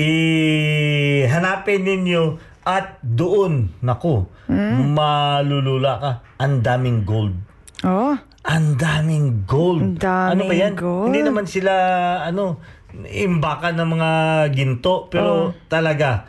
[0.00, 2.22] ihanapin ninyo
[2.60, 4.28] at doon, naku,
[4.86, 6.10] malulula ka.
[6.38, 7.36] Ang daming gold.
[7.82, 9.80] Oh, Ang daming gold.
[9.80, 10.72] Ang daming ano ba yan?
[10.76, 11.06] gold.
[11.08, 11.72] Hindi naman sila,
[12.24, 12.60] ano,
[13.04, 14.10] imbakan ng mga
[14.52, 15.08] ginto.
[15.08, 16.24] Pero talaga,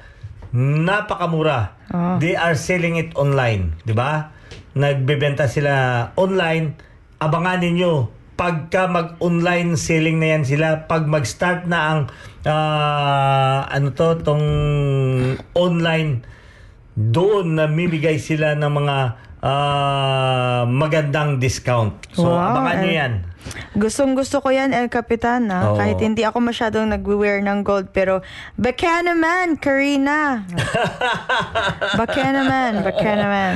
[0.55, 1.75] napakamura.
[1.91, 2.15] Oh.
[2.19, 3.79] They are selling it online.
[3.83, 4.31] Di ba?
[4.75, 6.75] Nagbebenta sila online.
[7.19, 7.93] Abangan ninyo.
[8.35, 11.99] Pagka mag-online selling na yan sila, pag mag-start na ang
[12.47, 14.47] ah, ano to, tong
[15.53, 16.25] online
[16.97, 18.97] doon namimigay sila ng mga
[19.41, 21.97] ah, magandang discount.
[22.13, 22.99] So, Wow, abangan nyo eh.
[23.01, 23.13] yan.
[23.73, 25.49] gustong gusto ko yan, El Capitan.
[25.49, 25.73] Ha?
[25.73, 25.75] Oo.
[25.75, 27.89] Kahit hindi ako masyadong nag-wear ng gold.
[27.89, 28.21] Pero,
[28.53, 30.45] baka naman, Karina.
[31.99, 33.53] baka naman, baka naman.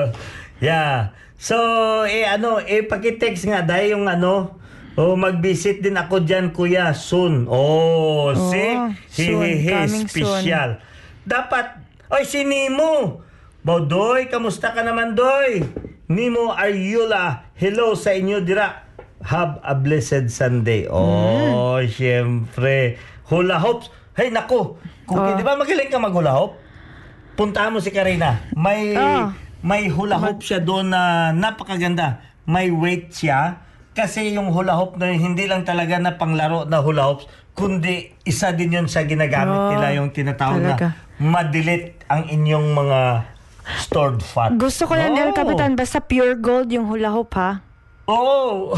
[0.60, 1.14] yeah.
[1.38, 1.56] So,
[2.04, 4.58] eh ano, eh paki-text nga dahil yung ano,
[4.96, 7.44] oh, mag-visit din ako diyan kuya soon.
[7.46, 8.74] Oh, see?
[9.12, 10.24] soon, Hehehe, coming soon.
[10.24, 10.80] special.
[11.22, 11.78] Dapat,
[12.10, 13.20] oy si Nemo.
[13.64, 15.64] Bodoy, kamusta ka naman, Doy?
[16.12, 18.84] Nemo Ariola, hello sa inyo dira.
[19.24, 20.84] Have a blessed Sunday.
[20.84, 21.88] Oh, Mm.
[21.88, 23.00] syempre.
[23.24, 23.88] Hula hoops.
[24.12, 24.76] Hey, nako.
[25.08, 25.32] Kung Oh.
[25.32, 26.60] di ba magaling ka mag-hula hoop?
[27.40, 28.36] Puntahan mo si Karina.
[28.52, 29.32] May Oh.
[29.64, 32.20] may hula hoop siya doon na napakaganda.
[32.44, 33.64] May weight siya.
[33.96, 37.24] Kasi yung hula hoop na yun, hindi lang talaga na panglaro na hula hoops,
[37.56, 40.92] kundi isa din yun sa ginagamit Oh, nila yung tinatawag talaga.
[41.16, 43.00] na madelete ang inyong mga
[43.80, 44.54] stored fat.
[44.54, 45.36] Gusto ko El Oh.
[45.36, 45.74] Capitan.
[45.74, 47.60] Basta pure gold yung hula hoop, ha?
[48.04, 48.76] Oo.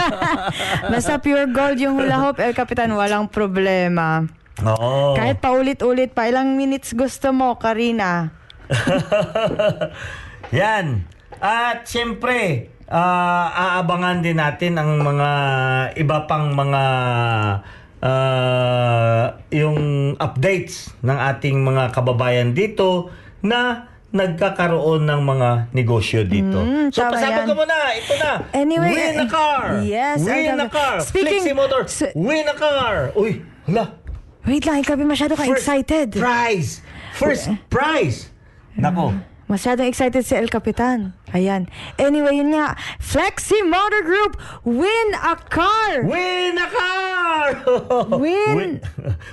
[0.92, 4.28] Basta pure gold yung hula hoop, El Capitan, walang problema.
[4.60, 5.16] Oo.
[5.16, 8.28] Kahit paulit-ulit pa, ilang minutes gusto mo, Karina?
[10.52, 11.08] Yan.
[11.40, 13.48] At siyempre, ah,
[13.80, 15.30] aabangan din natin ang mga
[15.96, 16.84] iba pang mga
[18.04, 23.08] ah, yung updates ng ating mga kababayan dito
[23.40, 26.60] na nagkakaroon ng mga negosyo dito.
[26.60, 28.32] Mm, so pasabog ka muna, ito na.
[28.52, 29.64] Anyway, win a eh, car.
[29.80, 31.00] yes, Win a car.
[31.00, 33.10] Speaking- Flexi Motor, win a car.
[33.16, 33.96] Uy, hala.
[34.44, 36.12] Wait lang, ikaw masyado ka First excited.
[36.12, 36.84] Prize.
[37.16, 38.28] First prize.
[38.76, 39.31] Nako.
[39.52, 41.12] Masyadong excited si El Capitan.
[41.28, 41.68] Ayan.
[42.00, 42.72] Anyway, yun nga.
[42.96, 44.32] Flexi Motor Group,
[44.64, 46.00] win a car!
[46.08, 47.48] Win a car!
[48.22, 48.80] Win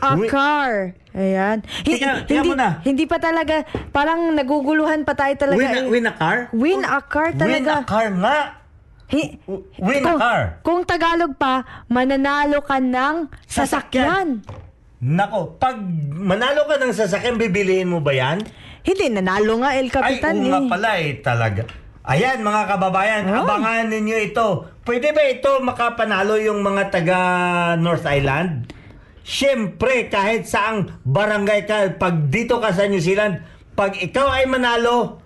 [0.04, 0.92] a Win- car.
[1.16, 1.64] Ayan.
[1.64, 2.68] Hi- Tika- tika hindi, muna.
[2.84, 3.64] hindi pa talaga,
[3.96, 5.56] parang naguguluhan pa tayo talaga.
[5.56, 5.88] Win a, eh.
[5.88, 6.38] win a car?
[6.52, 7.74] Win a car Win a talaga.
[7.88, 8.38] car nga.
[9.08, 9.40] Hi-
[9.80, 10.42] Win a kung, car.
[10.62, 14.44] Kung Tagalog pa, mananalo ka ng sasakyan.
[15.00, 15.80] Nako, pag
[16.12, 18.44] manalo ka ng sasakyan, bibilihin mo ba yan?
[18.84, 20.70] Hindi, nanalo nga El Capitan Ay, oo nga eh.
[20.72, 21.62] pala eh, talaga.
[22.10, 23.46] Ayan mga kababayan, Oh.
[23.46, 24.48] abangan ninyo ito.
[24.82, 27.20] Pwede ba ito makapanalo yung mga taga
[27.78, 28.72] North Island?
[29.22, 33.46] Siyempre, kahit saang barangay ka, pag dito ka sa New Zealand,
[33.78, 35.22] pag ikaw ay manalo,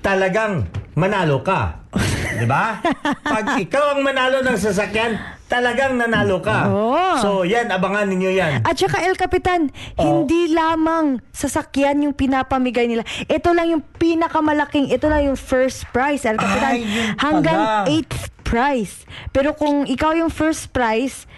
[0.00, 0.64] talagang
[0.96, 1.84] manalo ka.
[2.32, 2.80] Di ba?
[3.36, 5.20] Pag ikaw ang manalo ng sasakyan,
[5.52, 6.72] talagang nanalo ka.
[6.72, 7.20] Oo.
[7.20, 8.64] So, yan, abangan ninyo yan.
[8.64, 9.68] At saka El Capitan,
[10.00, 10.24] Oh.
[10.24, 13.04] hindi lamang sasakyan yung pinapamigay nila.
[13.28, 16.72] Ito lang yung pinakamalaking, ito lang yung first prize, El Capitan.
[16.72, 16.88] Ay,
[17.20, 19.04] hanggang eighth prize.
[19.28, 21.28] Pero kung ikaw yung first prize,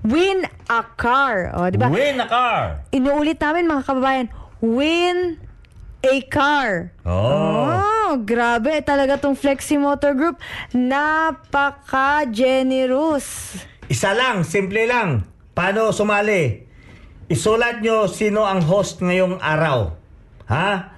[0.00, 1.52] win a car.
[1.52, 1.92] O, di ba?
[1.92, 2.80] Win a car.
[2.88, 4.26] Inuulit namin mga kababayan,
[4.64, 5.36] win
[6.02, 6.94] a car.
[7.02, 7.98] Oh.
[8.08, 10.40] Oh, grabe talaga tong Flexi Motor Group.
[10.72, 13.60] Napaka-generous.
[13.88, 15.24] Isa lang, simple lang.
[15.52, 16.64] Paano sumali?
[17.28, 19.92] Isulat nyo sino ang host ngayong araw.
[20.48, 20.96] Ha?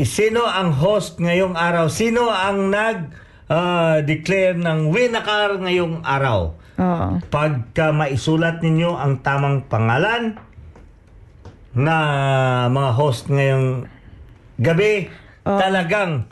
[0.00, 1.92] Sino ang host ngayong araw?
[1.92, 6.56] Sino ang nag-declare ng win a car ngayong araw?
[6.80, 7.20] Oo.
[7.28, 10.40] Pagka maisulat ninyo ang tamang pangalan
[11.76, 11.96] na
[12.72, 13.92] mga host ngayong
[14.56, 15.08] gabi,
[15.42, 16.24] talagang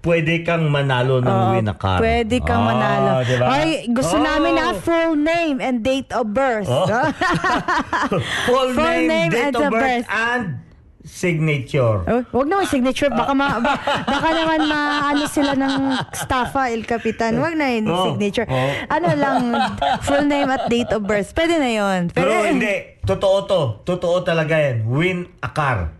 [0.00, 2.00] pwede kang manalo ng Oo, win a car.
[2.00, 3.10] Pwede kang Ah, manalo.
[3.22, 3.44] diba?
[3.46, 4.24] Ay, gusto Oh.
[4.24, 6.64] namin na full name and date of birth.
[6.66, 6.88] Oh.
[8.48, 10.06] Full, Full name, name date and of the birth, birth.
[10.08, 10.44] and
[11.02, 12.00] signature.
[12.02, 13.08] Oh, wag naman signature.
[13.08, 13.76] Baka, ma, ba-
[14.06, 15.74] baka naman maano sila ng
[16.12, 17.36] staffa, El Capitan.
[17.36, 18.46] Wag na yun, Oh, signature.
[18.46, 18.70] oh.
[18.86, 19.40] Ano lang,
[20.00, 21.28] full name at date of birth.
[21.32, 22.08] Pwede na yun.
[22.08, 23.60] Pero hindi, totoo to.
[23.84, 24.84] Totoo talaga yan.
[24.86, 25.92] Win a car.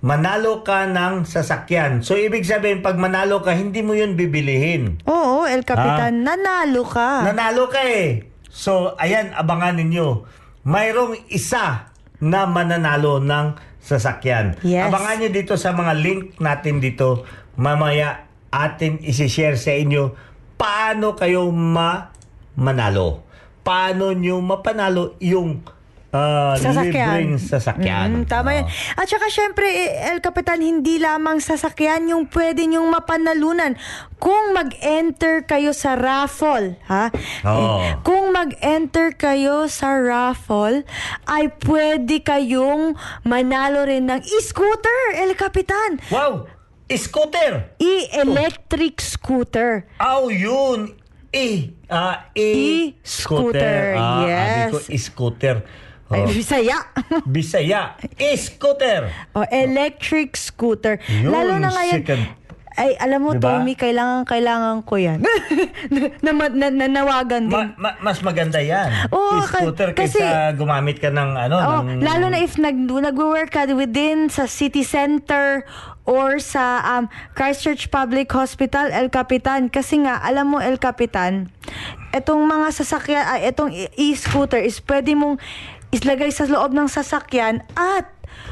[0.00, 2.00] Manalo ka ng sasakyan.
[2.00, 5.04] So, ibig sabihin, pag manalo ka, hindi mo yun bibilihin.
[5.04, 7.20] Oo, El Capitan, nanalo ka.
[7.20, 8.32] Nanalo ka eh.
[8.48, 10.24] So, ayan, abangan ninyo.
[10.64, 14.56] Mayroong isa na mananalo ng sasakyan.
[14.64, 14.88] Yes.
[14.88, 17.28] Abangan nyo dito sa mga link natin dito.
[17.60, 20.30] Mamaya atin isi-share sa inyo
[20.60, 22.12] paano kayo ma
[22.60, 23.24] manalo.
[23.64, 25.64] Paano nyo mapanalo yung
[26.10, 28.22] ah, libreng sasakyan.
[28.22, 28.66] Mm, tama yan.
[28.98, 33.78] At saka syempre, eh, El Capitan, hindi lamang sasakyan yung pwede nyong mapanalunan.
[34.20, 37.08] Kung mag-enter kayo sa raffle, ha?
[37.46, 37.80] Oo.
[37.80, 40.84] Eh, kung mag-enter kayo sa raffle,
[41.24, 46.02] ay pwede kayong manalo rin ng e-scooter, El Capitan.
[46.12, 46.50] Wow!
[46.90, 47.70] Scooter!
[47.78, 49.86] E-electric scooter.
[50.02, 50.98] Aw, yun!
[51.30, 52.50] E, ah, e,
[52.98, 54.70] E-scooter, Ah, yes.
[54.74, 55.56] Ko, e-scooter.
[56.10, 56.90] Oh, Bisaya.
[57.26, 59.14] Bisaya, e-scooter.
[59.30, 60.98] O, electric scooter.
[61.06, 62.02] Yun, Lalo na ngayon.
[62.02, 62.22] second.
[62.72, 63.60] Ay, alam mo, Diba?
[63.60, 65.20] Tommy, kailangan, kailangan ko yan.
[65.92, 67.52] na, na, na, nanawagan din.
[67.52, 69.10] Ma- ma- mas maganda yan.
[69.10, 71.54] Oo, e-scooter ka- kasi- kaysa gumamit ka ng ano.
[71.58, 75.62] Oh, ng, lalo na if nag, nag-work ka within sa city center
[76.02, 77.04] or sa um,
[77.34, 79.68] Christchurch Public Hospital, El Capitan.
[79.68, 81.52] Kasi nga, alam mo, El Capitan,
[82.10, 85.36] etong mga sasakyan, ay, etong e- e-scooter is pwede mong
[85.90, 88.06] islagay sa loob ng sasakyan at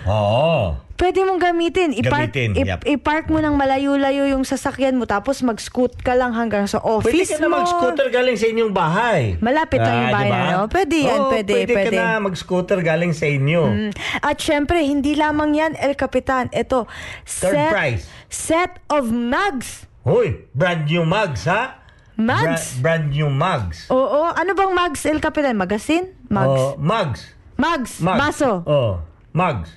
[0.05, 0.75] Oo.
[0.99, 1.95] Pwede mong gamitin.
[1.95, 2.83] I-park, Gamitin, i- yep.
[2.85, 7.31] i-park mo ng malayo-layo yung sasakyan mo tapos mag-scoot ka lang hanggang sa Pwede office
[7.31, 7.63] ka na mo.
[7.63, 9.39] mag-scooter galing sa inyong bahay.
[9.39, 10.43] Malapit lang yung Ah, bahay diba?
[10.43, 10.63] na, no?
[10.67, 11.73] Pwede yan, Oo, pwede, pwede.
[11.73, 11.95] pwede.
[11.95, 13.63] ka na mag-scooter galing sa inyo.
[13.65, 13.91] Mm.
[14.21, 16.51] At syempre, hindi lamang yan, El Capitan.
[16.51, 16.91] Ito,
[17.23, 18.03] Third set, prize.
[18.27, 19.87] set of mugs.
[20.03, 21.79] Hoy, brand new mugs, ha?
[22.19, 22.83] Mags?
[22.83, 23.87] brand new mugs.
[23.89, 25.55] Oo, ano bang Mags El Capitan?
[25.55, 26.11] Magazine?
[26.27, 26.51] Mags?
[26.51, 27.21] Oh, mugs.
[27.55, 28.19] Mags, Mugs.
[28.19, 28.51] baso.
[28.67, 28.99] Oh,
[29.31, 29.71] mugs.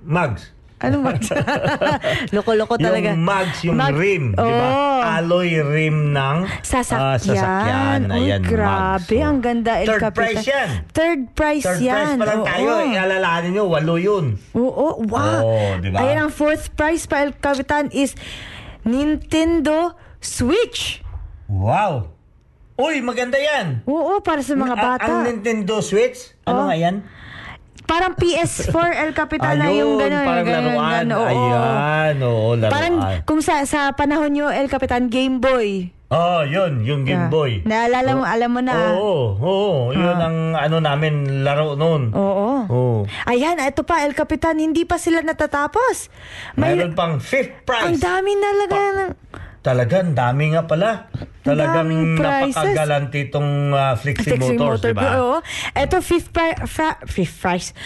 [0.00, 0.48] Mugs.
[0.78, 1.28] Ano Mags?
[2.36, 3.12] Loko-loko talaga.
[3.12, 4.68] Yung mugs, yung Mag- rim, di ba?
[5.18, 7.00] Alloy rim ng Sasakyan.
[7.02, 8.00] ah, sasakyan.
[8.06, 9.04] Uy, Ayan, grabe.
[9.04, 9.12] mugs.
[9.18, 9.28] Oh.
[9.28, 10.24] Ang ganda, El Third Capitan.
[10.24, 10.68] price yan.
[10.94, 11.92] Third price Third yan.
[11.92, 12.46] price pa lang Oo.
[12.46, 12.70] tayo.
[12.86, 14.24] Ialalahanin nyo, walo yun.
[14.54, 15.40] Oo, wow.
[15.42, 15.98] Oo, di ba?
[16.00, 18.14] Ayan, ang fourth prize pa, El Capitan, is
[18.84, 21.02] Nintendo Switch.
[21.48, 22.12] Wow.
[22.78, 23.82] Uy, maganda yan.
[23.84, 25.02] Oo, para sa mga bata.
[25.02, 26.66] Ang Nintendo Switch, ano Oh.
[26.68, 27.02] nga yan?
[27.82, 30.26] Parang PS4 El Capitan na Ayun, yung gano'n.
[30.28, 30.92] parang gano'n, laruan.
[31.08, 31.24] gano'n, oo.
[31.24, 32.70] Ayan, oo, laruan.
[32.70, 32.94] Parang
[33.24, 35.88] kung sa sa panahon nyo, El Capitan, Game Boy.
[36.08, 37.32] Oh, yun, yung Game Ah.
[37.32, 37.64] Boy.
[37.64, 38.72] Naalala mo, alam mo na.
[38.94, 40.24] Oo, oo, yun Ah.
[40.24, 42.12] ang ano namin laro noon.
[42.12, 42.48] Oo.
[42.64, 42.98] Oo.
[43.24, 46.12] Ayan, ito pa, El Capitan, hindi pa sila natatapos.
[46.54, 47.88] Mayroon pang fifth prize.
[47.88, 48.76] Ang dami nalaga.
[48.78, 49.10] ng
[49.68, 51.12] Talagang dami nga pala.
[51.44, 55.20] Talagang napakagalanti itong uh, Flixie, Flexi Motors, di ba?
[55.20, 55.36] Oo.
[55.76, 57.76] Ito, fifth, pri- fra- fifth prize.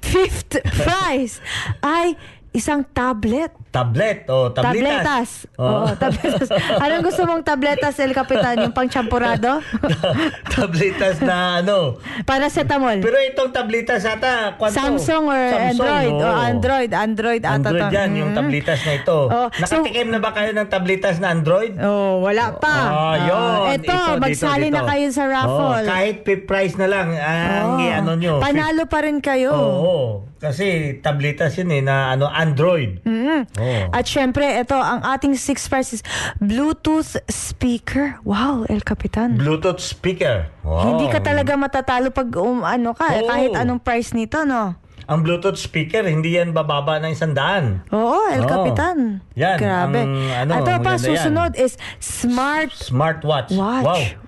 [0.00, 1.44] Fifth prize
[1.84, 2.16] ay
[2.56, 3.52] isang tablet.
[3.68, 5.04] Tablet o tablitas.
[5.04, 5.28] Tabletas.
[5.56, 5.68] Oo.
[5.84, 6.48] Oo, tabletas.
[6.82, 8.56] Anong gusto mong tabletas, El Capitan?
[8.58, 9.60] Yung pang champurado?
[10.56, 12.00] tablitas na ano.
[12.24, 12.98] Paracetamol.
[12.98, 14.74] Pero itong tablitas ata, kwanto?
[14.74, 16.12] Samsung or Samsung, Android?
[16.14, 16.24] oo.
[16.24, 16.90] O Android.
[16.90, 17.92] Android ata Android to.
[17.92, 18.38] yan, yung Mm.
[18.38, 19.18] tablitas na ito.
[19.26, 21.72] Oh, so- Nakatikim na ba kayo ng tablitas na Android?
[21.76, 22.76] Oh, wala pa.
[22.86, 23.76] Ah, yun.
[23.76, 24.88] ito, Ito, magsali dito, na dito.
[24.88, 25.68] kayo sa raffle.
[25.76, 28.34] Oh, kahit price na lang, ang Oh, ano nyo.
[28.38, 29.52] Panalo pa rin kayo.
[29.52, 29.96] Oo,
[30.36, 30.64] kasi
[30.98, 33.04] tablitas yun eh, na ano, Android.
[33.04, 33.44] Mm.
[33.56, 33.65] Oh.
[33.90, 36.00] At syempre, ito, ang ating six prizes,
[36.38, 38.18] Bluetooth speaker.
[38.22, 39.36] Wow, El Capitan.
[39.36, 40.50] Bluetooth speaker.
[40.62, 40.94] Wow.
[40.94, 43.26] Hindi ka talaga matatalo pag um, ano ka, Oo.
[43.26, 44.74] kahit anong price nito, no?
[45.06, 47.86] Ang Bluetooth speaker, hindi yan bababa ng isang daan.
[47.94, 48.50] Oo, El Oo.
[48.50, 49.22] Capitan.
[49.38, 50.02] Yan, Grabe.
[50.02, 51.06] ang ano, Ito pa, maganda yan.
[51.06, 53.54] susunod is smart Smartwatch.
[53.54, 53.86] watch.
[53.86, 54.25] Wow.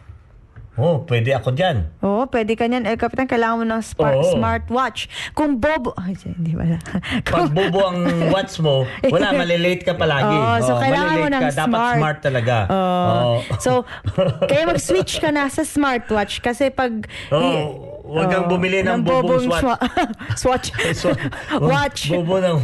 [0.79, 1.91] Oh, pwede ako dyan.
[2.01, 3.27] Oo, pwede ka niyan, El Capitan.
[3.27, 4.31] Kailangan mo ng smart, Oo.
[4.33, 5.01] smartwatch.
[5.33, 5.91] Kung bobo...
[5.93, 6.79] Ay, hindi wala.
[7.21, 7.99] Pag bubo ang
[8.31, 10.31] watch mo, wala, malilate ka palagi.
[10.31, 11.59] Oo, so Oh, kailangan mo malilate ng ka.
[11.59, 11.97] Dapat smart.
[11.99, 12.57] smart talaga.
[12.69, 12.79] Oo.
[12.79, 13.37] Oo.
[13.59, 13.71] So,
[14.51, 16.95] kaya mag-switch ka na sa smartwatch kasi pag...
[17.29, 17.59] Oo,
[18.07, 19.61] huwag kang bumili ng bubong swatch.
[19.61, 19.83] swa-
[20.41, 20.67] swatch.
[20.95, 21.11] So,
[21.59, 22.07] Watch.
[22.09, 22.59] Bobo ng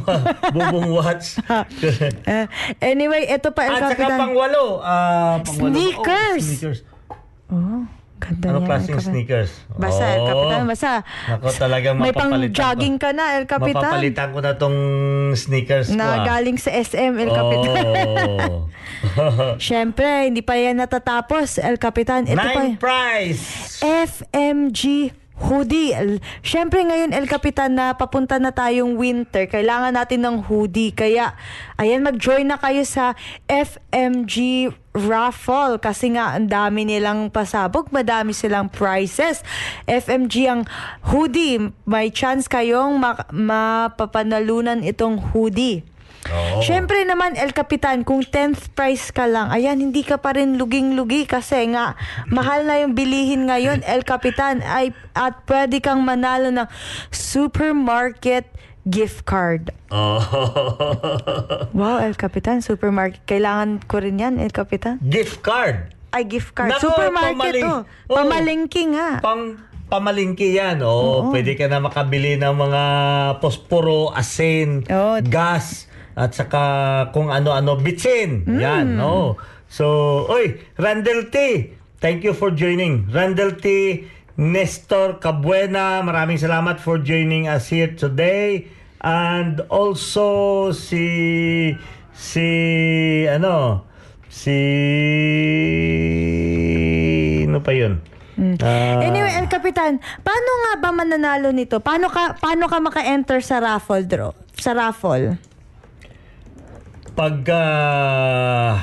[0.49, 1.43] bubong watch.
[2.25, 2.47] Eh,
[2.79, 4.19] anyway, ito pa, At saka Capitan.
[4.23, 4.79] pang walo.
[4.81, 5.69] ah, pangwalo.
[5.69, 6.39] Sneakers.
[6.39, 6.81] Oh, sneakers.
[7.51, 7.85] Oh,
[8.25, 9.51] ganda Ano klaseng El sneakers?
[9.77, 10.29] Basa, El Oh.
[10.33, 10.93] Capitan, basa.
[11.29, 12.49] Ako talagang May pang ko.
[12.49, 13.85] jogging ka na, El Capitan.
[13.85, 14.79] Mapapalitan ko na tong
[15.37, 16.01] sneakers ko.
[16.01, 16.25] Na ah.
[16.25, 17.85] galing sa SM, El Capitan.
[18.49, 18.65] Oh.
[19.63, 22.25] Siyempre, hindi pa yan natatapos, El Capitan.
[22.25, 22.51] Ito pa.
[22.57, 23.45] Nine prize.
[23.85, 25.93] FMG hoodie.
[25.93, 30.95] El- Siyempre ngayon El Capitan na papunta na tayong winter, kailangan natin ng hoodie.
[30.95, 31.35] Kaya
[31.77, 33.19] ayan mag-join na kayo sa
[33.51, 39.43] FMG raffle kasi nga ang dami nilang pasabog, madami silang prizes.
[39.91, 40.63] FMG ang
[41.11, 45.83] hoodie, may chance kayong ma- mapapanalunan itong hoodie.
[46.25, 46.65] Oo.
[46.65, 51.29] Siyempre naman, El Capitan, kung 10th price ka lang, ayan, hindi ka pa rin luging-lugi
[51.29, 51.99] kasi nga,
[52.33, 56.69] mahal na yung bilihin ngayon, El Capitan, ay, at pwede kang manalo ng
[57.13, 58.49] supermarket
[58.85, 59.73] gift card.
[59.91, 60.21] Oh.
[61.75, 63.25] Wow, El Capitan, supermarket.
[63.27, 65.03] Kailangan ko rin yan, El Capitan.
[65.03, 65.91] Gift card.
[66.15, 66.71] Ay, gift card.
[66.71, 67.83] Nako, supermarket, pamaling- oh.
[68.07, 68.15] Oh.
[68.15, 69.19] Pamalingking, ha.
[69.19, 70.81] Pang pamalingki yan.
[70.81, 72.83] Oh, pwede ka na makabili ng mga
[73.39, 75.21] posporo, asin, Oo.
[75.23, 76.63] gas, at saka
[77.11, 78.47] kung ano-ano, bitsin.
[78.47, 79.35] Yan, oh.
[79.67, 79.87] So,
[80.31, 81.37] oy, Randall T,
[81.99, 83.11] thank you for joining.
[83.11, 83.67] Randall T,
[84.35, 88.67] Nestor Cabuena, maraming salamat for joining us here today.
[88.99, 91.07] And also si
[92.11, 92.49] si
[93.31, 93.87] ano
[94.27, 94.59] si
[97.47, 98.03] ano pa yun?
[98.59, 101.79] Ah, Anyway, El Capitan, paano nga ba mananalo nito?
[101.79, 104.35] Paano ka paano ka maka-enter sa raffle draw?
[104.59, 105.39] Sa raffle?
[107.15, 108.83] pag ah,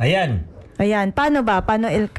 [0.00, 1.64] ayan Ayan, paano ba?
[1.64, 2.12] Paano El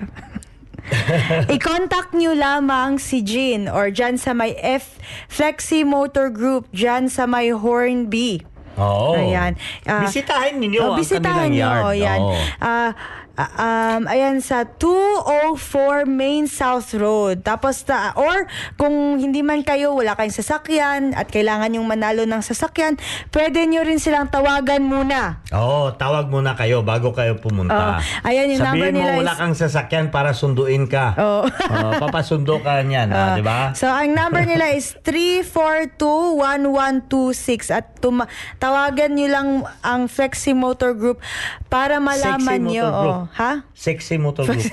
[1.54, 7.28] I-contact nyo lamang si Jean or dyan sa may F Flexi Motor Group dyan sa
[7.28, 8.44] may Hornby.
[8.78, 9.18] Oo.
[9.18, 9.58] Ayan.
[9.90, 11.84] Ah, bisitahin ninyo oh, ang bisitahin kanilang yard.
[11.84, 12.20] oh, yan.
[12.22, 12.34] Oo.
[12.62, 12.90] Ah, ah,
[13.38, 17.40] um, ayan sa 204 Main South Road.
[17.40, 22.40] Tapos, ta, or kung hindi man kayo, wala kayong sasakyan at kailangan yung manalo ng
[22.40, 22.96] sasakyan,
[23.30, 25.40] pwede nyo rin silang tawagan muna.
[25.52, 27.96] Oo, tawag muna kayo bago kayo pumunta.
[27.96, 31.14] Oh, ayan, yung Sabihin number nila mo wala is- kang sasakyan para sunduin ka.
[31.16, 31.42] Oo.
[31.46, 33.72] Oo, papasundo ka niyan, ah, Ah, di ba?
[33.74, 38.26] So, ang number nila is 342-1126 at tuma-
[38.58, 39.48] tawagan nyo lang
[39.82, 41.20] ang Flexi Motor Group
[41.68, 43.36] para malaman Sexy nyo.
[43.36, 43.40] Oh.
[43.44, 43.52] Ha?
[43.76, 44.64] Sexy Motor Group.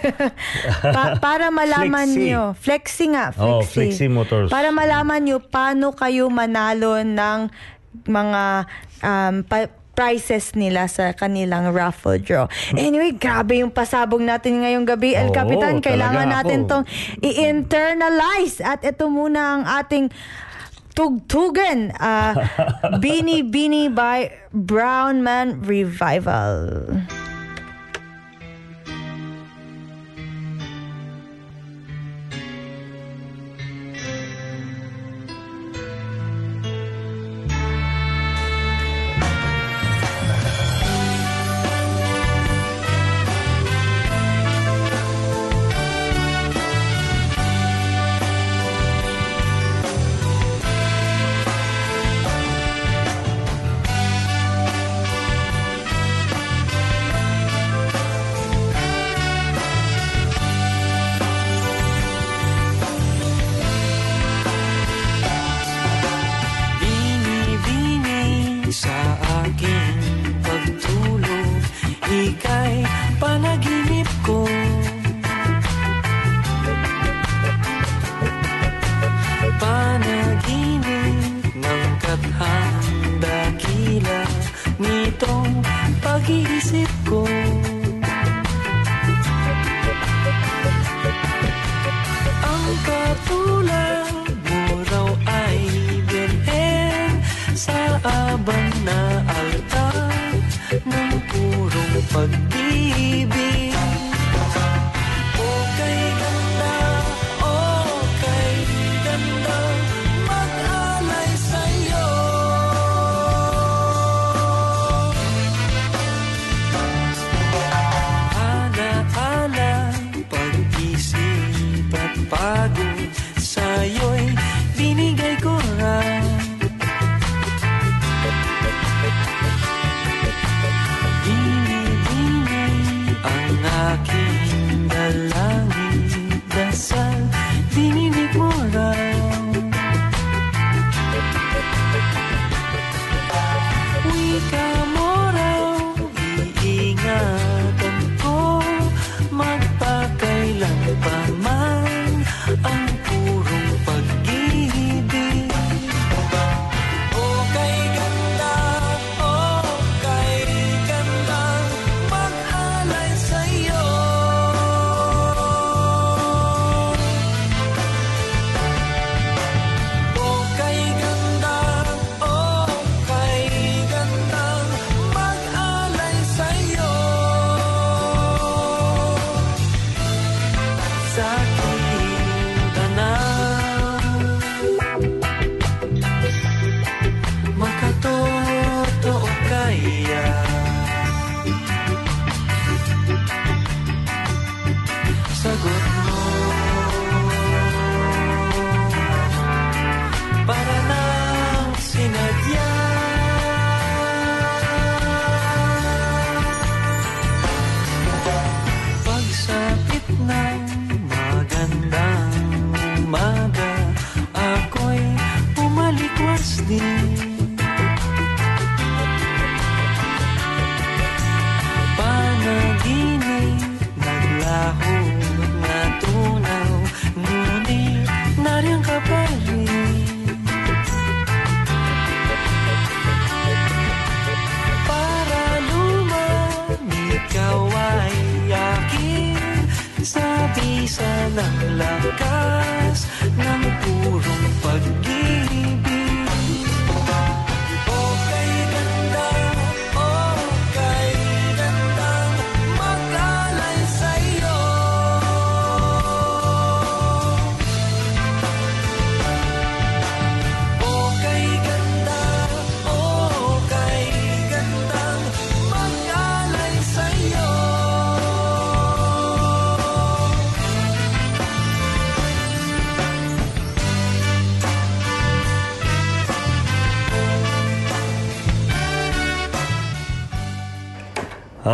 [0.94, 2.24] Pa- para malaman Flexi.
[2.30, 2.42] nyo.
[2.54, 3.34] Flexi nga.
[3.34, 3.42] Flexi.
[3.42, 4.48] Oh, Flexi Motors.
[4.48, 7.50] Para malaman nyo paano kayo manalo ng
[8.06, 8.42] mga
[9.02, 12.50] um, pa- prizes nila sa kanilang raffle draw.
[12.74, 15.14] Anyway, grabe yung pasabog natin ngayong gabi.
[15.14, 16.68] El Oo, Capitan, kailangan talaga natin ako.
[16.68, 16.84] tong
[17.22, 18.58] i-internalize.
[18.58, 20.10] At ito muna ang ating
[20.98, 21.94] tugtugan.
[21.94, 22.34] Uh,
[22.98, 26.90] Bini Bini by Brown Man Revival.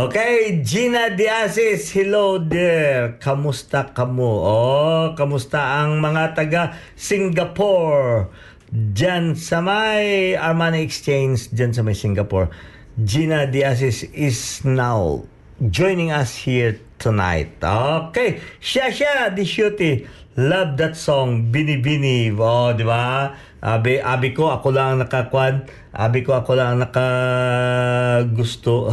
[0.01, 3.21] Okay, Gina Diazis, hello there.
[3.21, 4.33] Kamusta kamo?
[4.41, 8.33] Oh, kamusta ang mga taga Singapore?
[8.73, 12.49] Diyan sa may Armani Exchange, diyan sa may Singapore.
[12.97, 15.21] Gina Diazis is now
[15.69, 17.53] joining us here tonight.
[17.61, 18.41] Okay.
[18.57, 20.01] Siya siya, di Shuti.
[20.33, 22.33] Love that song, Bini Bini.
[22.33, 23.37] Oh, di ba?
[23.61, 25.69] Abi, abi ko, ako lang ang nakakwan.
[25.93, 28.89] Abi ko, ako lang ang nakagusto.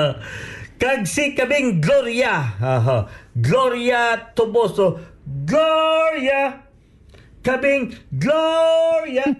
[0.80, 2.52] Kag si kabing Gloria.
[2.60, 3.08] Aha.
[3.32, 5.00] Gloria Toboso.
[5.24, 6.63] Gloria!
[7.44, 9.28] Kabing Gloria!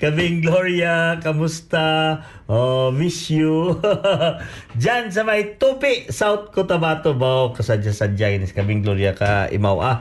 [0.00, 2.14] Kabing Gloria, kamusta?
[2.46, 3.74] Oh, miss you.
[4.78, 7.50] Diyan sa may Tupi, South Cotabato ba?
[7.50, 9.96] Kasadya-sadya inis Kabing Gloria ka imaw ah.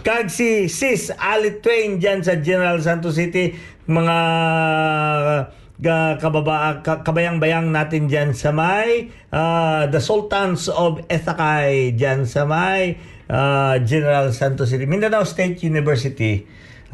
[0.00, 3.52] Kag si Sis Ali Twain diyan sa General Santos City,
[3.84, 4.16] mga
[5.74, 12.48] ga kababa ka- kabayang-bayang natin diyan sa may ah, The Sultans of Ethakay diyan sa
[12.48, 12.96] may
[13.28, 16.44] ah, General Santos City Mindanao State University.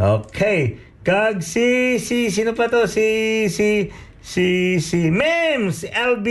[0.00, 0.80] Okay.
[1.00, 2.84] Kag si si sino pa to?
[2.84, 3.88] Si si
[4.20, 6.28] si si Mems LB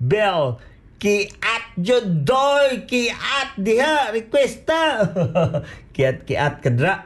[0.00, 0.56] Bell.
[0.96, 5.04] Ki at jodoy ki at diha requesta.
[5.96, 7.04] Ki at ki at kadra.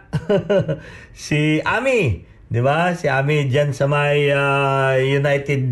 [1.21, 2.95] Si Ami di ba?
[2.95, 5.67] Si Ami diyan sa may ah, United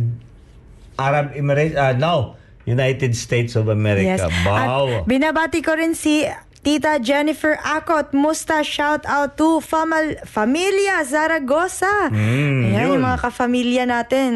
[0.99, 2.35] Arab Emirates ah no
[2.67, 4.29] United States of America.
[4.45, 6.27] Wow At binabati ko rin si
[6.59, 8.11] Tita Jennifer Akot.
[8.13, 12.11] Musta shout out to Famal Familia Zaragoza.
[12.11, 12.89] Mm, Ayan, yun.
[12.93, 14.33] yung mga kafamilya natin.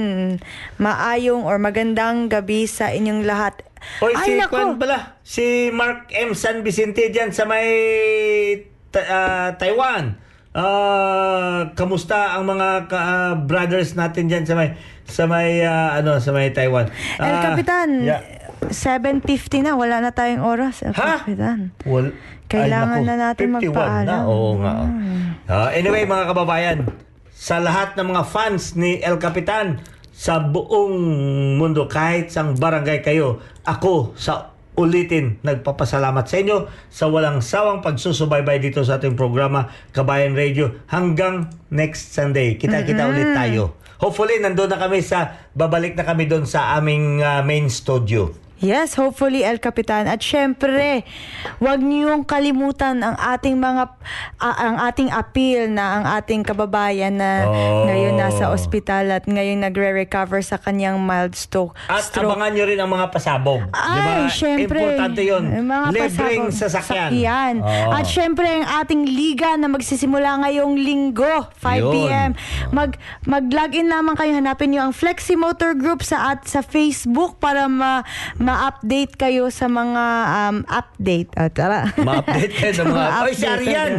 [0.78, 3.58] Maayong or magandang gabi sa inyong lahat.
[3.98, 4.54] Oy, si nako.
[4.54, 6.32] Kwan pala, si Mark M.
[6.32, 7.66] San Vicente dyan sa may
[8.88, 10.14] ta- ah, Taiwan.
[10.52, 16.22] Ah, kamusta ang mga ka- ah, brothers natin dyan sa may sa may ah, ano
[16.22, 16.86] sa may Taiwan?
[17.18, 18.22] El Ah, Capitan, yeah.
[18.70, 19.74] 7.50 na.
[19.74, 20.86] Wala na tayong oras.
[20.86, 21.24] El Ha?
[21.24, 21.74] Capitan.
[21.82, 22.14] Well,
[22.46, 24.06] Kailangan na natin 51 magpaalam.
[24.06, 24.28] Na.
[24.28, 24.72] Oo nga.
[24.84, 24.90] oh.
[25.48, 26.78] Ah, anyway, mga kababayan,
[27.32, 29.80] sa lahat ng mga fans ni El Capitan
[30.12, 30.94] sa buong
[31.56, 36.56] mundo, kahit sa barangay kayo, ako sa ulitin, nagpapasalamat sa inyo
[36.88, 42.56] sa walang sawang pagsusubaybay dito sa ating programa Kabayan Radio hanggang next Sunday.
[42.56, 43.76] Kita-kita ulit tayo.
[43.98, 48.32] Hopefully, nandun na kami sa, babalik na kami doon sa aming ah, main studio.
[48.62, 50.06] Yes, hopefully El Capitan.
[50.06, 51.02] At syempre,
[51.58, 53.90] huwag niyong kalimutan ang ating mga
[54.38, 57.84] ah, ang ating appeal na ang ating kababayan na Oh.
[57.84, 61.74] ngayon nasa ospital at ngayon nagre-recover sa kanyang mild stroke.
[61.86, 62.30] At stroke.
[62.30, 63.66] abangan nyo rin ang mga pasabog.
[63.68, 64.30] Ay, Di ba?
[64.30, 64.78] syempre.
[64.78, 65.42] Importante yun.
[65.44, 66.06] Yung Mga Libreng
[66.46, 67.10] pasabog- sasakyan.
[67.10, 67.54] sakyan.
[67.58, 67.90] Oo.
[67.90, 71.90] At syempre, ang ating liga na magsisimula ngayong linggo, 5 Yun.
[71.90, 72.30] p.m.
[72.70, 72.94] Mag,
[73.24, 74.30] mag-login naman kayo.
[74.32, 78.06] Hanapin nyo ang Flexi Motor Group sa, at, sa Facebook para ma,
[78.52, 81.32] ma-update kayo sa mga um, update.
[81.40, 81.88] Ah, tara.
[81.96, 83.06] Ma-update kayo ng mga...
[83.24, 83.92] Oy, si Arian!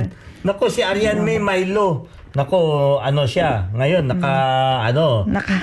[0.45, 2.05] Nako, si Arian May Milo.
[2.33, 3.69] Nako, ano siya?
[3.77, 4.33] Ngayon, naka...
[4.89, 5.21] Ano?
[5.29, 5.53] Naka,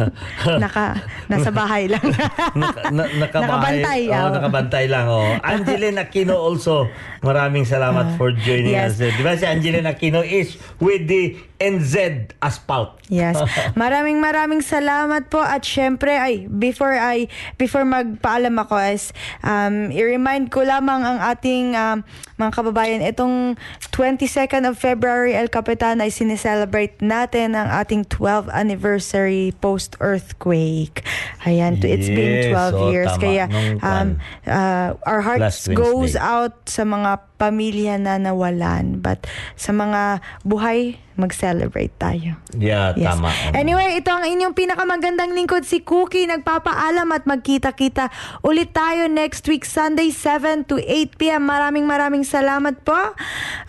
[0.62, 0.86] naka,
[1.32, 2.04] nasa bahay lang.
[2.60, 3.80] naka, na, nakabahay.
[3.80, 4.32] Nakabantay, Oh, oh.
[4.36, 5.06] nakabantay lang.
[5.08, 5.32] Oh.
[5.48, 6.92] Angeline Aquino also.
[7.24, 9.00] Maraming salamat for joining yes.
[9.00, 9.16] us.
[9.16, 12.96] Di ba si Angeline Aquino is with the NZ Asphalt.
[13.12, 13.36] Yes.
[13.76, 17.28] Maraming maraming salamat po at syempre ay before I
[17.60, 19.12] before magpaalam ako is
[19.44, 22.00] um i-remind ko lamang ang ating um,
[22.40, 23.60] mga kababayan itong
[23.92, 31.04] 22nd of February El Capitan ay sineselebrate natin ang ating 12th anniversary post earthquake.
[31.44, 33.20] Ayan, to- it's been Yes, 12 oh, years tama.
[33.20, 33.44] kaya
[33.84, 34.08] um
[34.48, 39.24] uh, our hearts goes out sa mga pamilya na nawalan but
[39.56, 42.40] sa mga buhay mag-celebrate tayo.
[42.56, 43.12] Yeah, Yes.
[43.12, 43.28] tama.
[43.52, 46.24] Anyway, ito ang inyong pinakamagandang lingkod si Cookie.
[46.24, 48.08] Nagpapaalam at magkita-kita
[48.40, 51.44] ulit tayo next week Sunday 7 to 8 p.m.
[51.44, 52.96] Maraming maraming salamat po.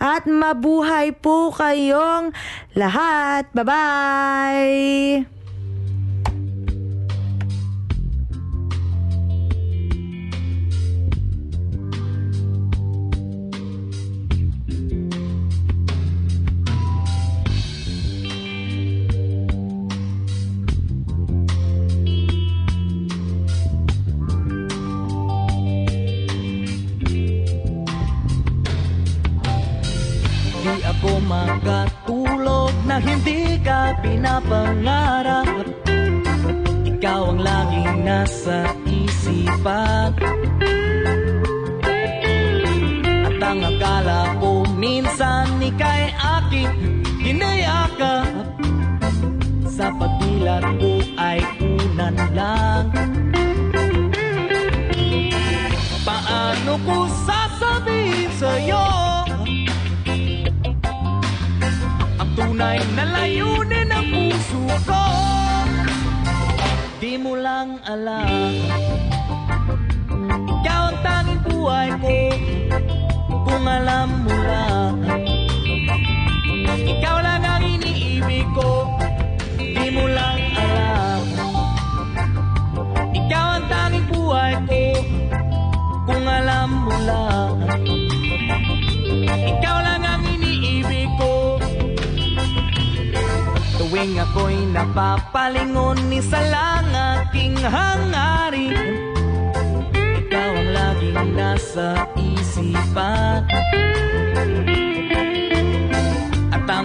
[0.00, 2.32] At mabuhay po kayong
[2.72, 3.52] lahat.
[3.52, 5.41] Bye-bye!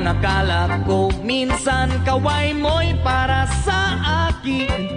[0.08, 1.12] akala ko.
[1.20, 4.00] Minsan kaway mo'y para sa
[4.32, 4.96] akin.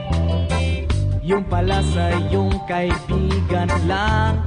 [1.27, 4.43] Yung pala sa iyong kaibigan lang.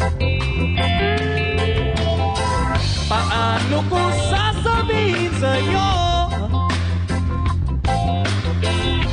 [3.08, 4.02] Paano ko
[4.32, 5.92] sasabihin sa'yo?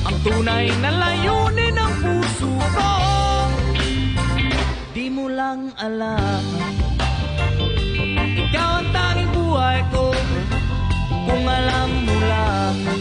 [0.07, 2.92] Ang tunay na layunin ng puso ko.
[4.94, 6.80] Di mo lang alam.
[11.41, 13.01] kung alam